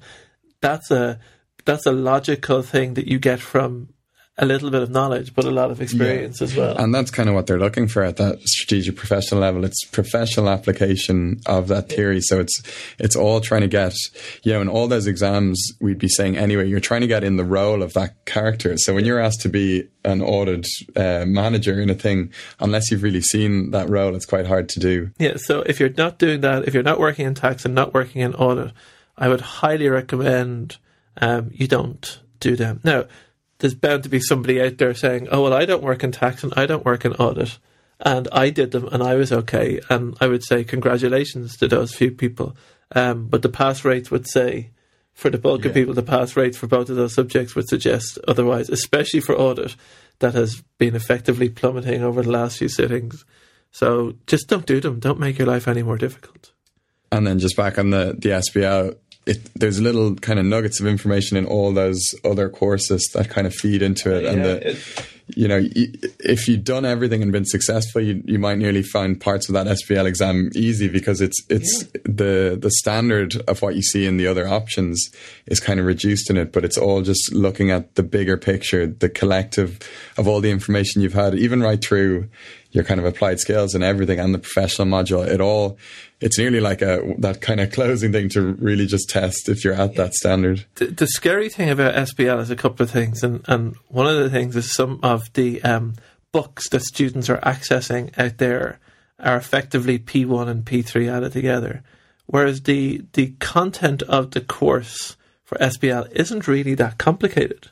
That's 0.62 0.90
a 0.92 1.20
that's 1.64 1.86
a 1.86 1.92
logical 1.92 2.64
thing 2.64 2.96
that 2.96 3.08
you 3.08 3.20
get 3.20 3.40
from 3.40 3.90
a 4.38 4.46
little 4.46 4.70
bit 4.70 4.82
of 4.82 4.90
knowledge, 4.90 5.34
but 5.34 5.46
a 5.46 5.52
lot 5.52 5.72
of 5.72 5.82
experience 5.82 6.42
as 6.42 6.56
well. 6.56 6.76
And 6.78 6.94
that's 6.94 7.10
kind 7.10 7.30
of 7.30 7.36
what 7.36 7.48
they're 7.48 7.60
looking 7.60 7.88
for 7.88 8.04
at 8.04 8.18
that 8.18 8.42
strategic 8.42 8.98
professional 8.98 9.40
level. 9.40 9.64
It's 9.64 9.86
professional 9.86 10.50
application 10.50 11.40
of 11.46 11.70
that 11.70 11.88
theory. 11.88 12.20
So 12.20 12.42
it's 12.42 12.62
it's 13.00 13.16
all 13.16 13.40
trying 13.40 13.62
to 13.62 13.68
get, 13.68 13.96
you 14.44 14.52
know, 14.52 14.62
in 14.62 14.68
all 14.68 14.88
those 14.88 15.08
exams, 15.08 15.72
we'd 15.80 16.00
be 16.00 16.10
saying 16.10 16.36
anyway, 16.36 16.68
you're 16.68 16.82
trying 16.82 17.02
to 17.02 17.08
get 17.08 17.24
in 17.24 17.38
the 17.38 17.46
role 17.46 17.82
of 17.82 17.94
that 17.94 18.26
character. 18.26 18.78
So 18.78 18.94
when 18.94 19.06
you're 19.06 19.22
asked 19.22 19.42
to 19.42 19.50
be 19.50 19.88
an 20.04 20.22
audit 20.22 20.68
uh, 20.98 21.24
manager 21.26 21.80
in 21.80 21.90
a 21.90 21.96
thing, 21.96 22.32
unless 22.60 22.92
you've 22.92 23.04
really 23.04 23.22
seen 23.22 23.72
that 23.72 23.90
role, 23.90 24.16
it's 24.16 24.26
quite 24.26 24.48
hard 24.48 24.68
to 24.70 24.80
do. 24.82 25.12
Yeah, 25.18 25.38
so 25.38 25.62
if 25.62 25.80
you're 25.80 25.94
not 25.98 26.20
doing 26.20 26.42
that, 26.42 26.68
if 26.68 26.74
you're 26.74 26.84
not 26.84 27.00
working 27.00 27.26
in 27.26 27.36
tax 27.36 27.64
and 27.64 27.74
not 27.74 27.94
working 27.94 28.22
in 28.22 28.36
audit, 28.36 28.74
I 29.18 29.30
would 29.30 29.42
highly 29.42 29.88
recommend 29.88 30.76
um, 31.22 31.52
you 31.54 31.70
don't 31.70 32.20
do 32.42 32.58
them. 32.58 32.82
Now, 32.84 33.06
there's 33.66 33.74
bound 33.74 34.04
to 34.04 34.10
be 34.10 34.20
somebody 34.20 34.62
out 34.62 34.78
there 34.78 34.94
saying, 34.94 35.28
"Oh 35.32 35.42
well, 35.42 35.54
I 35.54 35.66
don't 35.66 35.82
work 35.82 36.04
in 36.04 36.12
tax 36.12 36.44
and 36.44 36.54
I 36.56 36.68
don't 36.68 36.86
work 36.86 37.04
in 37.04 37.14
audit, 37.14 37.58
and 38.00 38.28
I 38.32 38.52
did 38.52 38.70
them 38.70 38.88
and 38.92 39.02
I 39.02 39.16
was 39.16 39.32
okay." 39.32 39.82
And 39.90 40.16
I 40.22 40.28
would 40.28 40.44
say 40.44 40.64
congratulations 40.64 41.58
to 41.58 41.68
those 41.68 41.96
few 41.96 42.12
people. 42.12 42.56
Um, 42.92 43.26
but 43.26 43.42
the 43.42 43.50
pass 43.50 43.84
rates 43.84 44.12
would 44.12 44.28
say, 44.30 44.70
for 45.14 45.32
the 45.32 45.40
bulk 45.40 45.66
of 45.66 45.74
people, 45.74 45.96
the 45.96 46.04
pass 46.04 46.38
rates 46.38 46.58
for 46.58 46.68
both 46.68 46.92
of 46.92 46.96
those 46.96 47.16
subjects 47.16 47.56
would 47.56 47.68
suggest 47.68 48.20
otherwise, 48.28 48.70
especially 48.70 49.20
for 49.20 49.34
audit, 49.34 49.76
that 50.20 50.36
has 50.36 50.62
been 50.78 50.96
effectively 50.96 51.50
plummeting 51.50 52.04
over 52.04 52.22
the 52.22 52.30
last 52.30 52.60
few 52.60 52.70
sittings. 52.70 53.26
So 53.72 54.14
just 54.28 54.48
don't 54.48 54.68
do 54.68 54.80
them. 54.80 55.00
Don't 55.00 55.20
make 55.20 55.40
your 55.40 55.48
life 55.48 55.68
any 55.68 55.82
more 55.82 55.98
difficult. 55.98 56.52
And 57.12 57.26
then 57.26 57.40
just 57.40 57.58
back 57.58 57.80
on 57.80 57.90
the, 57.90 58.16
the 58.16 58.30
SBL, 58.30 58.98
it, 59.26 59.50
there's 59.56 59.82
little 59.82 60.16
kind 60.16 60.40
of 60.40 60.46
nuggets 60.46 60.80
of 60.80 60.88
information 60.88 61.38
in 61.38 61.46
all 61.46 61.74
those 61.74 62.04
other 62.24 62.50
courses 62.50 63.10
that 63.14 63.30
kind 63.30 63.48
of 63.48 63.54
feed 63.54 63.82
into 63.82 64.16
it. 64.16 64.26
and 64.26 64.46
the, 64.46 64.80
you 65.28 65.48
know, 65.48 65.60
if 66.20 66.48
you've 66.48 66.64
done 66.64 66.86
everything 66.86 67.24
and 67.24 67.32
been 67.32 67.46
successful, 67.46 68.00
you, 68.00 68.22
you 68.26 68.38
might 68.38 68.60
nearly 68.60 68.84
find 68.84 69.20
parts 69.20 69.50
of 69.50 69.54
that 69.54 69.66
SBL 69.66 70.06
exam 70.06 70.52
easy 70.56 70.88
because 70.88 71.20
it's 71.20 71.38
it's 71.50 71.86
the 72.04 72.56
the 72.62 72.70
standard 72.78 73.36
of 73.48 73.64
what 73.64 73.76
you 73.76 73.82
see 73.82 74.06
in 74.06 74.18
the 74.18 74.28
other 74.28 74.48
options 74.48 75.10
is 75.48 75.60
kind 75.60 75.80
of 75.80 75.88
reduced 75.88 76.30
in 76.30 76.38
it, 76.38 76.52
but 76.52 76.64
it's 76.64 76.78
all 76.78 77.02
just 77.02 77.34
looking 77.34 77.72
at 77.72 77.96
the 77.96 78.04
bigger 78.04 78.38
picture, 78.38 78.86
the 78.86 79.10
collective 79.10 79.80
of 80.18 80.28
all 80.28 80.42
the 80.42 80.52
information 80.52 81.02
you've 81.02 81.14
had, 81.14 81.34
even 81.34 81.62
right 81.62 81.84
through 81.84 82.30
your 82.76 82.84
kind 82.84 83.00
of 83.00 83.06
applied 83.06 83.40
skills 83.40 83.74
and 83.74 83.84
everything 83.84 84.20
and 84.20 84.34
the 84.34 84.40
professional 84.40 84.86
module. 84.86 85.26
It 85.26 85.40
all, 85.40 85.78
it's 86.20 86.38
nearly 86.38 86.60
like 86.60 86.82
a, 86.82 87.16
that 87.20 87.40
kind 87.40 87.62
of 87.62 87.72
closing 87.72 88.12
thing 88.12 88.28
to 88.30 88.42
really 88.42 88.86
just 88.86 89.10
test 89.10 89.48
if 89.48 89.64
you're 89.64 89.74
at 89.74 89.96
that 89.96 90.14
standard. 90.14 90.66
The, 90.76 90.88
the 90.88 91.08
scary 91.08 91.48
thing 91.48 91.70
about 91.70 91.96
SBL 91.96 92.42
is 92.42 92.50
a 92.50 92.56
couple 92.56 92.84
of 92.84 92.92
things. 92.92 93.24
And, 93.24 93.46
and 93.48 93.76
one 93.88 94.08
of 94.08 94.18
the 94.18 94.30
things 94.30 94.58
is 94.58 94.76
some 94.76 95.00
of 95.02 95.32
the 95.34 95.64
um, 95.64 95.96
books 96.34 96.68
that 96.70 96.82
students 96.82 97.30
are 97.30 97.40
accessing 97.40 98.16
out 98.20 98.40
there 98.40 98.80
are 99.20 99.38
effectively 99.38 99.98
P1 99.98 100.50
and 100.50 100.66
P3 100.66 101.10
added 101.10 101.32
together. 101.32 101.82
Whereas 102.26 102.64
the, 102.64 103.06
the 103.14 103.36
content 103.40 104.02
of 104.04 104.32
the 104.32 104.42
course 104.42 105.16
for 105.46 105.58
SBL 105.60 106.12
isn't 106.12 106.48
really 106.48 106.76
that 106.76 106.98
complicated. 106.98 107.70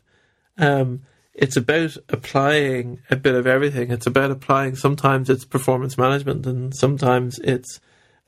Um, 0.58 1.02
it's 1.34 1.58
about 1.58 1.98
applying 2.10 3.02
a 3.10 3.16
bit 3.16 3.36
of 3.36 3.48
everything. 3.48 3.92
It's 3.92 4.08
about 4.08 4.32
applying. 4.32 4.76
Sometimes 4.76 5.30
it's 5.30 5.46
performance 5.46 5.98
management, 5.98 6.46
and 6.46 6.76
sometimes 6.76 7.40
it's 7.40 7.80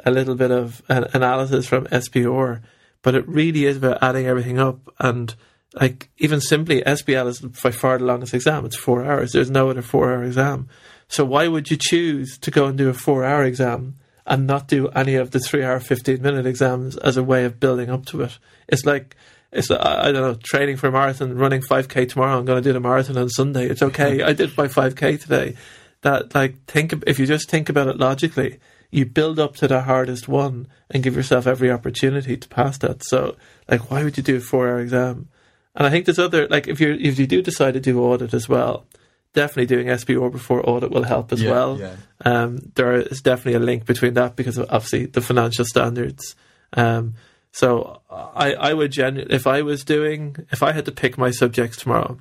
a 0.03 0.12
little 0.12 0.35
bit 0.35 0.51
of 0.51 0.81
an 0.89 1.05
analysis 1.13 1.67
from 1.67 1.85
SBR. 1.88 2.62
But 3.01 3.15
it 3.15 3.27
really 3.27 3.65
is 3.65 3.77
about 3.77 4.01
adding 4.01 4.25
everything 4.25 4.59
up. 4.59 4.79
And 5.00 5.35
like 5.79 6.09
even 6.17 6.41
simply, 6.41 6.81
SBL 6.81 7.27
is 7.27 7.41
by 7.41 7.71
far 7.71 7.97
the 7.97 8.05
longest 8.05 8.33
exam. 8.33 8.65
It's 8.65 8.75
four 8.77 9.05
hours. 9.05 9.33
There's 9.33 9.51
no 9.51 9.69
other 9.69 9.81
four-hour 9.81 10.24
exam. 10.24 10.67
So 11.07 11.24
why 11.24 11.47
would 11.47 11.69
you 11.69 11.77
choose 11.79 12.38
to 12.39 12.50
go 12.50 12.65
and 12.65 12.77
do 12.77 12.89
a 12.89 12.93
four-hour 12.93 13.43
exam 13.43 13.95
and 14.25 14.47
not 14.47 14.67
do 14.67 14.88
any 14.89 15.15
of 15.15 15.29
the 15.29 15.39
three-hour, 15.39 15.79
fifteen-minute 15.79 16.47
exams 16.47 16.97
as 16.97 17.15
a 17.15 17.24
way 17.24 17.45
of 17.45 17.59
building 17.59 17.91
up 17.91 18.05
to 18.07 18.21
it? 18.21 18.39
It's 18.67 18.85
like 18.85 19.15
it's 19.51 19.69
I 19.71 20.11
don't 20.11 20.21
know 20.21 20.35
training 20.43 20.77
for 20.77 20.87
a 20.87 20.91
marathon, 20.91 21.35
running 21.35 21.61
five 21.61 21.87
k 21.87 22.05
tomorrow. 22.05 22.37
I'm 22.37 22.45
going 22.45 22.61
to 22.61 22.67
do 22.69 22.73
the 22.73 22.79
marathon 22.79 23.17
on 23.17 23.29
Sunday. 23.29 23.67
It's 23.67 23.81
okay. 23.81 24.21
I 24.23 24.33
did 24.33 24.55
my 24.57 24.67
five 24.67 24.95
k 24.95 25.17
today. 25.17 25.55
That 26.01 26.35
like 26.35 26.63
think 26.65 26.93
if 27.07 27.19
you 27.19 27.25
just 27.25 27.49
think 27.49 27.69
about 27.69 27.87
it 27.87 27.97
logically, 27.97 28.59
you 28.91 29.05
build 29.05 29.39
up 29.39 29.55
to 29.57 29.67
the 29.67 29.81
hardest 29.81 30.27
one 30.27 30.67
and 30.91 31.01
give 31.03 31.15
yourself 31.15 31.47
every 31.47 31.71
opportunity 31.71 32.37
to 32.37 32.47
pass 32.47 32.77
that. 32.79 33.03
So 33.03 33.35
like, 33.69 33.89
why 33.89 34.03
would 34.03 34.17
you 34.17 34.23
do 34.23 34.37
a 34.37 34.39
four 34.41 34.67
hour 34.67 34.79
exam? 34.81 35.29
And 35.75 35.85
I 35.87 35.89
think 35.89 36.05
there's 36.05 36.19
other 36.19 36.47
like 36.47 36.67
if 36.67 36.79
you 36.79 36.93
if 36.99 37.17
you 37.17 37.27
do 37.27 37.41
decide 37.41 37.73
to 37.73 37.79
do 37.79 38.01
audit 38.03 38.33
as 38.33 38.47
well, 38.47 38.85
definitely 39.33 39.65
doing 39.65 39.87
SBR 39.87 40.31
before 40.31 40.67
audit 40.69 40.91
will 40.91 41.03
help 41.03 41.33
as 41.33 41.41
Yeah, 41.41 41.51
well. 41.51 41.77
yeah. 41.79 41.95
Um, 42.23 42.59
there 42.75 42.93
is 42.93 43.21
definitely 43.21 43.55
a 43.61 43.65
link 43.65 43.85
between 43.85 44.13
that 44.13 44.35
because 44.35 44.57
of 44.57 44.67
obviously 44.69 45.05
the 45.07 45.21
financial 45.21 45.65
standards. 45.65 46.35
Um, 46.73 47.15
so 47.55 48.01
I, 48.09 48.53
I 48.53 48.74
would 48.74 48.91
genu- 48.91 49.27
if 49.29 49.47
I 49.47 49.62
was 49.62 49.85
doing 49.85 50.35
if 50.51 50.62
I 50.62 50.74
had 50.74 50.83
to 50.85 50.91
pick 50.91 51.17
my 51.17 51.31
subjects 51.31 51.77
tomorrow, 51.77 52.19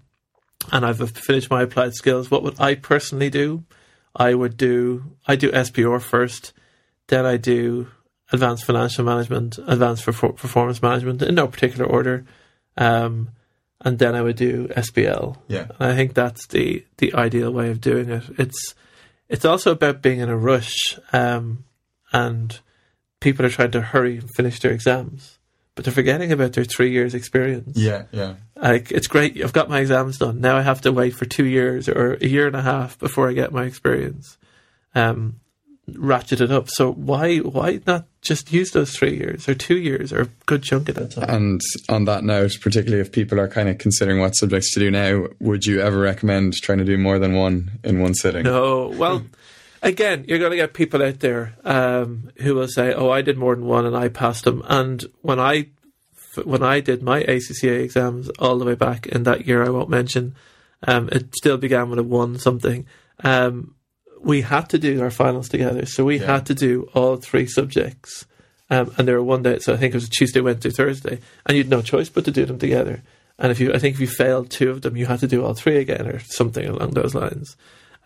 and 0.71 0.87
I've 0.87 1.11
finished 1.11 1.51
my 1.51 1.63
applied 1.63 1.95
skills, 1.95 2.31
what 2.31 2.45
would 2.45 2.61
I 2.61 2.77
personally 2.77 3.31
do? 3.31 3.65
I 4.15 4.35
would 4.35 4.57
do 4.57 5.17
I 5.27 5.35
do 5.35 5.51
SBR 5.51 6.01
first, 6.01 6.53
then 7.09 7.27
I 7.27 7.37
do 7.37 7.89
advanced 8.31 8.65
financial 8.65 9.05
management, 9.05 9.59
advanced 9.59 10.07
perfor- 10.07 10.37
performance 10.37 10.81
management 10.81 11.21
in 11.21 11.35
no 11.35 11.49
particular 11.49 11.85
order, 11.85 12.25
um, 12.77 13.31
and 13.81 13.99
then 13.99 14.15
I 14.15 14.23
would 14.23 14.37
do 14.37 14.69
SBL. 14.69 15.37
Yeah. 15.49 15.67
And 15.81 15.93
I 15.93 15.97
think 15.97 16.15
that's 16.15 16.47
the 16.47 16.85
the 16.99 17.13
ideal 17.13 17.51
way 17.51 17.73
of 17.73 17.81
doing 17.81 18.09
it. 18.09 18.23
It's 18.39 18.77
it's 19.29 19.45
also 19.45 19.73
about 19.73 20.01
being 20.01 20.21
in 20.21 20.29
a 20.29 20.37
rush, 20.37 20.97
um, 21.13 21.65
and 22.13 22.61
people 23.21 23.45
are 23.45 23.51
trying 23.51 23.71
to 23.73 23.81
hurry 23.81 24.19
and 24.19 24.31
finish 24.37 24.61
their 24.61 24.73
exams, 24.73 25.39
but 25.75 25.85
they're 25.85 25.95
forgetting 25.95 26.33
about 26.33 26.53
their 26.53 26.65
three 26.65 26.91
years 26.91 27.15
experience. 27.15 27.77
Yeah, 27.77 28.05
yeah. 28.13 28.35
Like 28.57 28.91
it's 28.91 29.07
great, 29.07 29.43
I've 29.43 29.53
got 29.53 29.69
my 29.69 29.81
exams 29.81 30.19
done. 30.19 30.41
Now 30.41 30.57
I 30.57 30.63
have 30.63 30.81
to 30.83 30.93
wait 30.93 31.15
for 31.15 31.25
two 31.25 31.47
years 31.47 31.89
or 31.89 32.15
a 32.15 32.27
year 32.27 32.47
and 32.47 32.57
a 32.57 32.63
half 32.63 32.99
before 32.99 33.29
I 33.29 33.33
get 33.33 33.53
my 33.53 33.65
experience. 33.65 34.39
Um, 34.95 35.41
ratchet 35.93 36.41
it 36.41 36.51
up. 36.51 36.69
So 36.69 36.93
why 36.93 37.39
why 37.39 37.81
not 37.87 38.07
just 38.23 38.53
use 38.53 38.71
those 38.71 38.97
three 38.97 39.17
years 39.17 39.49
or 39.49 39.55
two 39.55 39.77
years 39.77 40.13
or 40.13 40.23
a 40.23 40.29
good 40.47 40.63
chunk 40.63 40.89
of 40.89 40.95
that 40.97 41.13
time? 41.13 41.31
And 41.31 41.61
on 41.89 42.05
that 42.07 42.25
note, 42.25 42.53
particularly 42.61 43.01
if 43.01 43.13
people 43.13 43.39
are 43.39 43.49
kind 43.49 43.69
of 43.69 43.79
considering 43.79 44.21
what 44.21 44.33
subjects 44.33 44.73
to 44.75 44.81
do 44.81 44.91
now, 44.91 45.27
would 45.41 45.65
you 45.65 45.81
ever 45.81 45.99
recommend 45.99 46.55
trying 46.55 46.79
to 46.79 46.85
do 46.85 46.97
more 46.97 47.19
than 47.19 47.35
one 47.35 47.73
in 47.83 48.01
one 48.01 48.15
sitting? 48.15 48.45
No, 48.45 48.89
well, 48.89 49.25
again, 49.85 50.25
you're 50.27 50.39
going 50.41 50.51
to 50.51 50.57
get 50.57 50.75
people 50.75 51.03
out 51.03 51.21
there 51.21 51.55
um, 51.65 52.31
who 52.39 52.55
will 52.55 52.67
say, 52.69 52.93
"Oh, 52.93 53.11
I 53.11 53.23
did 53.23 53.39
more 53.39 53.55
than 53.55 53.67
one 53.67 53.87
and 53.87 53.97
I 53.97 54.09
passed 54.09 54.45
them." 54.45 54.63
And 54.69 55.05
when 55.23 55.39
I 55.39 55.69
when 56.45 56.65
I 56.65 56.81
did 56.81 57.03
my 57.03 57.23
ACCA 57.23 57.81
exams 57.83 58.29
all 58.41 58.59
the 58.59 58.65
way 58.65 58.75
back 58.75 59.07
in 59.07 59.23
that 59.23 59.47
year, 59.47 59.65
I 59.65 59.69
won't 59.69 59.89
mention, 59.89 60.35
um, 60.89 61.09
it 61.13 61.33
still 61.37 61.57
began 61.59 61.91
with 61.91 62.01
a 62.01 62.03
one 62.03 62.39
something. 62.39 62.87
Um, 63.23 63.77
we 64.21 64.41
had 64.41 64.69
to 64.71 64.79
do 64.79 65.01
our 65.03 65.11
finals 65.13 65.49
together, 65.49 65.87
so 65.87 66.05
we 66.05 66.19
Yeah. 66.19 66.35
had 66.35 66.47
to 66.47 66.55
do 66.55 66.89
all 66.95 67.17
three 67.19 67.47
subjects. 67.47 68.27
Um, 68.71 68.93
and 68.97 69.07
there 69.07 69.17
were 69.17 69.23
one 69.23 69.43
day, 69.45 69.59
so 69.61 69.75
I 69.75 69.77
think 69.77 69.93
it 69.95 69.97
was 69.99 70.07
a 70.07 70.11
Tuesday, 70.11 70.41
Wednesday, 70.41 70.71
Thursday, 70.71 71.21
and 71.47 71.57
you'd 71.57 71.69
no 71.69 71.83
choice 71.83 72.09
but 72.09 72.25
to 72.25 72.31
do 72.33 72.47
them 72.47 72.59
together. 72.59 73.03
And 73.39 73.53
if 73.53 73.61
you, 73.61 73.73
I 73.73 73.79
think 73.79 73.95
if 73.95 74.01
you 74.01 74.07
failed 74.09 74.51
two 74.51 74.71
of 74.71 74.81
them, 74.83 74.97
you 74.97 75.07
had 75.07 75.21
to 75.21 75.29
do 75.29 75.45
all 75.45 75.55
three 75.55 75.77
again, 75.77 76.07
or 76.09 76.19
something 76.21 76.67
along 76.67 76.93
those 76.93 77.15
lines. 77.15 77.57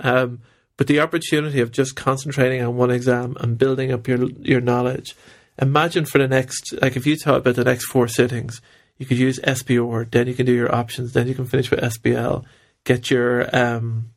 Um, 0.00 0.40
but 0.78 0.86
the 0.86 1.00
opportunity 1.00 1.60
of 1.60 1.70
just 1.72 1.94
concentrating 1.96 2.62
on 2.62 2.76
one 2.78 2.90
exam 2.90 3.36
and 3.40 3.58
building 3.58 3.92
up 3.92 4.08
your 4.08 4.30
your 4.40 4.62
knowledge. 4.62 5.14
Imagine 5.60 6.04
for 6.06 6.18
the 6.18 6.28
next, 6.28 6.72
like 6.80 6.96
if 6.96 7.04
you 7.04 7.16
thought 7.16 7.38
about 7.38 7.56
the 7.56 7.64
next 7.64 7.86
four 7.86 8.06
sittings, 8.08 8.62
you 8.96 9.04
could 9.04 9.18
use 9.18 9.38
SBR, 9.40 10.08
then 10.10 10.26
you 10.28 10.34
can 10.34 10.46
do 10.46 10.54
your 10.54 10.72
options, 10.74 11.12
then 11.12 11.26
you 11.28 11.34
can 11.34 11.46
finish 11.46 11.68
with 11.70 11.80
SBL, 11.80 12.44
get 12.84 13.10
your 13.10 13.54
um, 13.54 14.10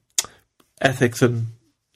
ethics 0.80 1.22
and 1.22 1.48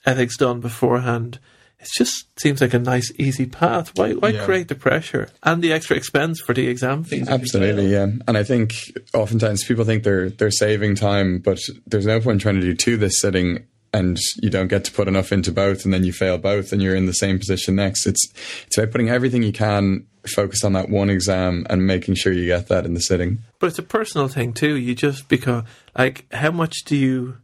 ethics 0.05 0.37
done 0.37 0.59
beforehand. 0.61 1.39
It 1.79 1.89
just 1.95 2.27
seems 2.39 2.61
like 2.61 2.73
a 2.73 2.79
nice, 2.79 3.11
easy 3.19 3.45
path. 3.45 3.91
Why, 3.95 4.13
why 4.13 4.29
Yeah. 4.29 4.45
create 4.45 4.67
the 4.69 4.75
pressure 4.75 5.29
and 5.43 5.61
the 5.61 5.73
extra 5.73 5.95
expense 5.95 6.41
for 6.41 6.53
the 6.55 6.67
exam 6.67 7.03
fees? 7.03 7.27
Absolutely, 7.29 7.91
yeah. 7.91 8.07
And 8.27 8.37
I 8.37 8.43
think 8.43 8.73
oftentimes 9.13 9.63
people 9.65 9.85
think 9.85 10.03
they're 10.03 10.29
they're 10.31 10.49
saving 10.49 10.95
time, 10.95 11.37
but 11.39 11.59
there's 11.85 12.07
no 12.07 12.19
point 12.19 12.41
trying 12.41 12.55
to 12.55 12.61
do 12.61 12.73
two 12.73 12.97
this 12.97 13.19
sitting 13.21 13.67
and 13.95 14.19
you 14.41 14.49
don't 14.49 14.67
get 14.67 14.83
to 14.85 14.91
put 14.91 15.07
enough 15.07 15.31
into 15.31 15.51
both 15.51 15.85
and 15.85 15.93
then 15.93 16.03
you 16.03 16.11
fail 16.11 16.37
both 16.37 16.73
and 16.73 16.81
you're 16.81 16.95
in 16.95 17.05
the 17.05 17.13
same 17.13 17.39
position 17.39 17.75
next. 17.75 18.05
It's 18.05 18.27
it's 18.67 18.77
about 18.77 18.91
putting 18.91 19.09
everything 19.09 19.41
you 19.41 19.53
can 19.53 20.05
focus 20.27 20.63
on 20.63 20.73
that 20.73 20.89
one 20.89 21.09
exam 21.09 21.65
and 21.69 21.87
making 21.87 22.15
sure 22.15 22.33
you 22.33 22.45
get 22.45 22.67
that 22.67 22.85
in 22.85 22.93
the 22.93 22.99
sitting. 22.99 23.39
But 23.59 23.67
it's 23.67 23.79
a 23.79 23.83
personal 23.83 24.27
thing 24.27 24.53
too. 24.53 24.75
You 24.75 24.95
just 24.95 25.29
because 25.29 25.63
like 25.97 26.25
how 26.33 26.51
much 26.51 26.83
do 26.85 26.95
you 26.95 27.37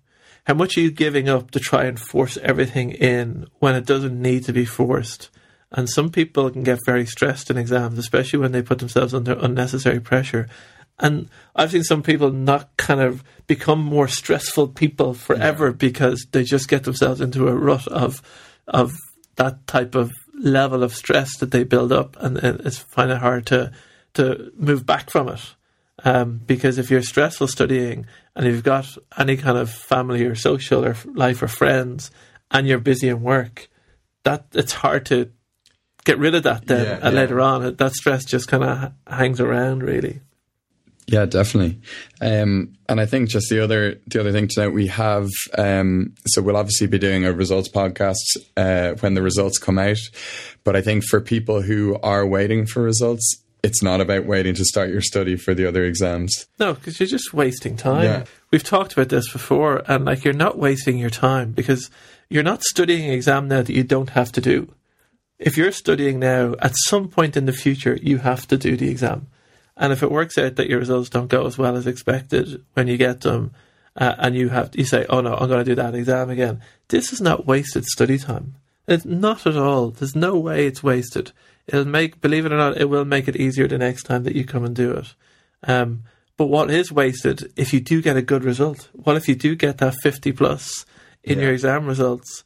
how 0.46 0.53
much 0.55 0.77
are 0.77 0.81
you 0.81 0.91
giving 0.91 1.29
up 1.29 1.51
to 1.51 1.60
try 1.60 1.86
and 1.86 2.00
force 2.00 2.38
everything 2.38 2.91
in 2.91 3.48
when 3.60 3.75
it 3.75 3.86
doesn't 3.86 4.22
need 4.22 4.43
to 4.46 4.53
be 4.53 4.65
forced? 4.65 5.29
And 5.72 5.89
some 5.89 6.10
people 6.10 6.50
can 6.50 6.63
get 6.63 6.79
very 6.86 7.05
stressed 7.05 7.50
in 7.50 7.58
exams, 7.58 7.98
especially 7.98 8.39
when 8.39 8.51
they 8.51 8.62
put 8.62 8.79
themselves 8.79 9.13
under 9.13 9.38
unnecessary 9.39 10.01
pressure. 10.01 10.50
And 11.01 11.29
I've 11.55 11.72
seen 11.72 11.84
some 11.84 12.03
people 12.03 12.31
not 12.31 12.77
kind 12.77 13.01
of 13.01 13.24
become 13.48 13.79
more 13.84 14.08
stressful 14.08 14.70
people 14.70 15.13
forever 15.13 15.72
because 15.74 16.27
they 16.31 16.43
just 16.43 16.70
get 16.70 16.84
themselves 16.84 17.20
into 17.20 17.48
a 17.48 17.55
rut 17.55 17.88
of 17.88 18.22
of 18.67 18.93
that 19.36 19.65
type 19.67 19.96
of 19.96 20.12
level 20.38 20.84
of 20.84 20.93
stress 20.93 21.38
that 21.38 21.51
they 21.51 21.63
build 21.63 21.91
up, 21.91 22.15
and 22.20 22.38
it- 22.38 22.62
it's 22.63 22.77
find 22.77 23.12
it 23.12 23.17
hard 23.17 23.46
to 23.48 23.72
to 24.13 24.51
move 24.55 24.86
back 24.86 25.10
from 25.10 25.27
it. 25.29 25.55
Um, 26.03 26.41
because 26.46 26.77
if 26.77 26.89
you're 26.89 27.01
stressful 27.03 27.48
studying 27.48 28.05
and 28.36 28.46
you've 28.46 28.63
got 28.63 28.88
any 29.17 29.38
kind 29.38 29.58
of 29.58 29.70
family 29.70 30.25
or 30.25 30.36
social 30.36 30.84
or 30.86 30.96
life 31.13 31.41
or 31.43 31.48
friends, 31.48 32.12
and 32.50 32.67
you're 32.67 32.79
busy 32.79 33.08
in 33.08 33.22
work, 33.22 33.70
that 34.24 34.46
it's 34.53 34.74
hard 34.74 35.05
to 35.08 35.29
get 36.03 36.17
rid 36.17 36.36
of 36.36 36.43
that 36.43 36.65
then. 36.67 36.86
Yeah, 36.86 37.00
and 37.01 37.13
yeah. 37.15 37.22
later 37.22 37.39
on, 37.39 37.75
that 37.75 37.93
stress 37.93 38.25
just 38.25 38.48
kind 38.48 38.63
of 38.63 38.91
hangs 39.08 39.39
around, 39.39 39.84
really. 39.84 40.22
Yeah, 41.11 41.25
definitely. 41.25 41.77
Um, 42.21 42.73
and 42.87 43.01
I 43.01 43.05
think 43.05 43.29
just 43.29 43.49
the 43.49 43.61
other 43.61 43.99
the 44.07 44.21
other 44.21 44.31
thing 44.31 44.47
to 44.47 44.61
note, 44.61 44.73
we 44.73 44.87
have 44.87 45.27
um, 45.57 46.15
so 46.25 46.41
we'll 46.41 46.55
obviously 46.55 46.87
be 46.87 46.97
doing 46.97 47.25
a 47.25 47.33
results 47.33 47.67
podcast 47.67 48.15
uh, 48.55 48.93
when 49.01 49.13
the 49.13 49.21
results 49.21 49.57
come 49.57 49.77
out. 49.77 49.99
But 50.63 50.77
I 50.77 50.81
think 50.81 51.03
for 51.03 51.19
people 51.19 51.61
who 51.61 51.99
are 52.01 52.25
waiting 52.25 52.65
for 52.65 52.81
results, 52.81 53.43
it's 53.61 53.83
not 53.83 53.99
about 53.99 54.25
waiting 54.25 54.55
to 54.55 54.63
start 54.63 54.89
your 54.89 55.01
study 55.01 55.35
for 55.35 55.53
the 55.53 55.67
other 55.67 55.83
exams. 55.83 56.47
No, 56.59 56.75
because 56.75 56.97
you're 56.99 57.07
just 57.07 57.33
wasting 57.33 57.75
time. 57.75 58.05
Yeah. 58.05 58.23
We've 58.49 58.63
talked 58.63 58.93
about 58.93 59.09
this 59.09 59.29
before, 59.29 59.83
and 59.91 60.05
like 60.05 60.23
you're 60.23 60.33
not 60.33 60.57
wasting 60.57 60.97
your 60.97 61.09
time 61.09 61.51
because 61.51 61.91
you're 62.29 62.41
not 62.41 62.63
studying 62.63 63.05
an 63.05 63.13
exam 63.13 63.49
now 63.49 63.63
that 63.63 63.73
you 63.73 63.83
don't 63.83 64.11
have 64.11 64.31
to 64.31 64.41
do. 64.41 64.73
If 65.37 65.57
you're 65.57 65.73
studying 65.73 66.19
now, 66.19 66.55
at 66.61 66.71
some 66.85 67.09
point 67.09 67.35
in 67.35 67.47
the 67.47 67.53
future, 67.53 67.99
you 68.01 68.19
have 68.19 68.47
to 68.47 68.57
do 68.57 68.77
the 68.77 68.89
exam. 68.89 69.27
And 69.77 69.91
if 69.93 70.03
it 70.03 70.11
works 70.11 70.37
out 70.37 70.55
that 70.57 70.69
your 70.69 70.79
results 70.79 71.09
don't 71.09 71.27
go 71.29 71.45
as 71.45 71.57
well 71.57 71.75
as 71.75 71.87
expected 71.87 72.63
when 72.73 72.87
you 72.87 72.97
get 72.97 73.21
them, 73.21 73.51
uh, 73.95 74.15
and 74.19 74.35
you 74.35 74.49
have 74.49 74.71
you 74.73 74.85
say, 74.85 75.05
"Oh 75.09 75.21
no, 75.21 75.33
I'm 75.35 75.47
going 75.49 75.63
to 75.63 75.71
do 75.71 75.75
that 75.75 75.95
exam 75.95 76.29
again," 76.29 76.61
this 76.89 77.11
is 77.11 77.21
not 77.21 77.45
wasted 77.45 77.85
study 77.85 78.17
time. 78.17 78.55
It's 78.87 79.05
not 79.05 79.45
at 79.47 79.57
all. 79.57 79.89
There's 79.91 80.15
no 80.15 80.37
way 80.37 80.65
it's 80.65 80.83
wasted. 80.83 81.31
It'll 81.67 81.85
make, 81.85 82.19
believe 82.19 82.45
it 82.45 82.51
or 82.51 82.57
not, 82.57 82.77
it 82.81 82.89
will 82.89 83.05
make 83.05 83.27
it 83.27 83.35
easier 83.35 83.67
the 83.67 83.77
next 83.77 84.03
time 84.03 84.23
that 84.23 84.35
you 84.35 84.43
come 84.43 84.65
and 84.65 84.75
do 84.75 84.91
it. 84.91 85.13
Um, 85.63 86.03
but 86.35 86.47
what 86.47 86.71
is 86.71 86.91
wasted 86.91 87.53
if 87.55 87.71
you 87.73 87.79
do 87.79 88.01
get 88.01 88.17
a 88.17 88.21
good 88.21 88.43
result? 88.43 88.89
What 88.93 89.15
if 89.15 89.27
you 89.29 89.35
do 89.35 89.55
get 89.55 89.77
that 89.77 89.95
50 90.01 90.31
plus 90.31 90.85
in 91.23 91.37
Yeah. 91.37 91.45
your 91.45 91.53
exam 91.53 91.85
results 91.85 92.43